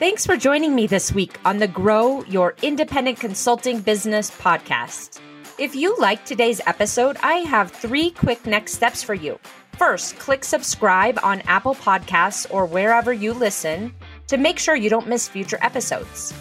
Thanks 0.00 0.26
for 0.26 0.36
joining 0.36 0.74
me 0.74 0.88
this 0.88 1.12
week 1.12 1.38
on 1.44 1.58
the 1.58 1.68
Grow 1.68 2.24
Your 2.24 2.56
Independent 2.62 3.20
Consulting 3.20 3.80
Business 3.80 4.28
podcast. 4.28 5.20
If 5.56 5.76
you 5.76 5.96
like 5.98 6.24
today's 6.24 6.60
episode, 6.66 7.16
I 7.22 7.34
have 7.34 7.70
three 7.70 8.10
quick 8.10 8.44
next 8.44 8.72
steps 8.72 9.04
for 9.04 9.14
you. 9.14 9.38
First, 9.78 10.18
click 10.18 10.42
subscribe 10.42 11.20
on 11.22 11.42
Apple 11.42 11.76
Podcasts 11.76 12.44
or 12.50 12.66
wherever 12.66 13.12
you 13.12 13.32
listen 13.32 13.94
to 14.26 14.36
make 14.36 14.58
sure 14.58 14.74
you 14.74 14.90
don't 14.90 15.06
miss 15.06 15.28
future 15.28 15.58
episodes. 15.62 16.34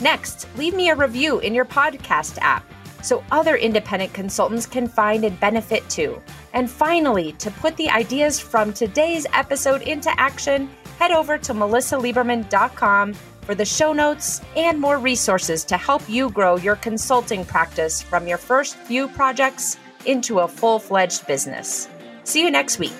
Next, 0.00 0.48
leave 0.56 0.74
me 0.74 0.88
a 0.88 0.96
review 0.96 1.38
in 1.38 1.54
your 1.54 1.64
podcast 1.64 2.38
app 2.40 2.64
so 3.02 3.22
other 3.30 3.54
independent 3.54 4.14
consultants 4.14 4.66
can 4.66 4.88
find 4.88 5.24
and 5.24 5.38
benefit 5.38 5.88
too. 5.88 6.20
And 6.54 6.68
finally, 6.68 7.34
to 7.34 7.52
put 7.52 7.76
the 7.76 7.88
ideas 7.88 8.40
from 8.40 8.72
today's 8.72 9.26
episode 9.32 9.82
into 9.82 10.10
action, 10.20 10.68
head 10.98 11.12
over 11.12 11.38
to 11.38 11.54
melissalieberman.com 11.54 13.14
for 13.42 13.54
the 13.54 13.64
show 13.64 13.92
notes 13.92 14.40
and 14.56 14.80
more 14.80 14.98
resources 14.98 15.64
to 15.64 15.76
help 15.76 16.08
you 16.08 16.30
grow 16.30 16.56
your 16.56 16.76
consulting 16.76 17.44
practice 17.44 18.02
from 18.02 18.26
your 18.26 18.38
first 18.38 18.76
few 18.76 19.08
projects 19.08 19.76
into 20.04 20.40
a 20.40 20.48
full 20.48 20.78
fledged 20.78 21.26
business. 21.26 21.88
See 22.24 22.42
you 22.42 22.50
next 22.50 22.78
week. 22.78 22.92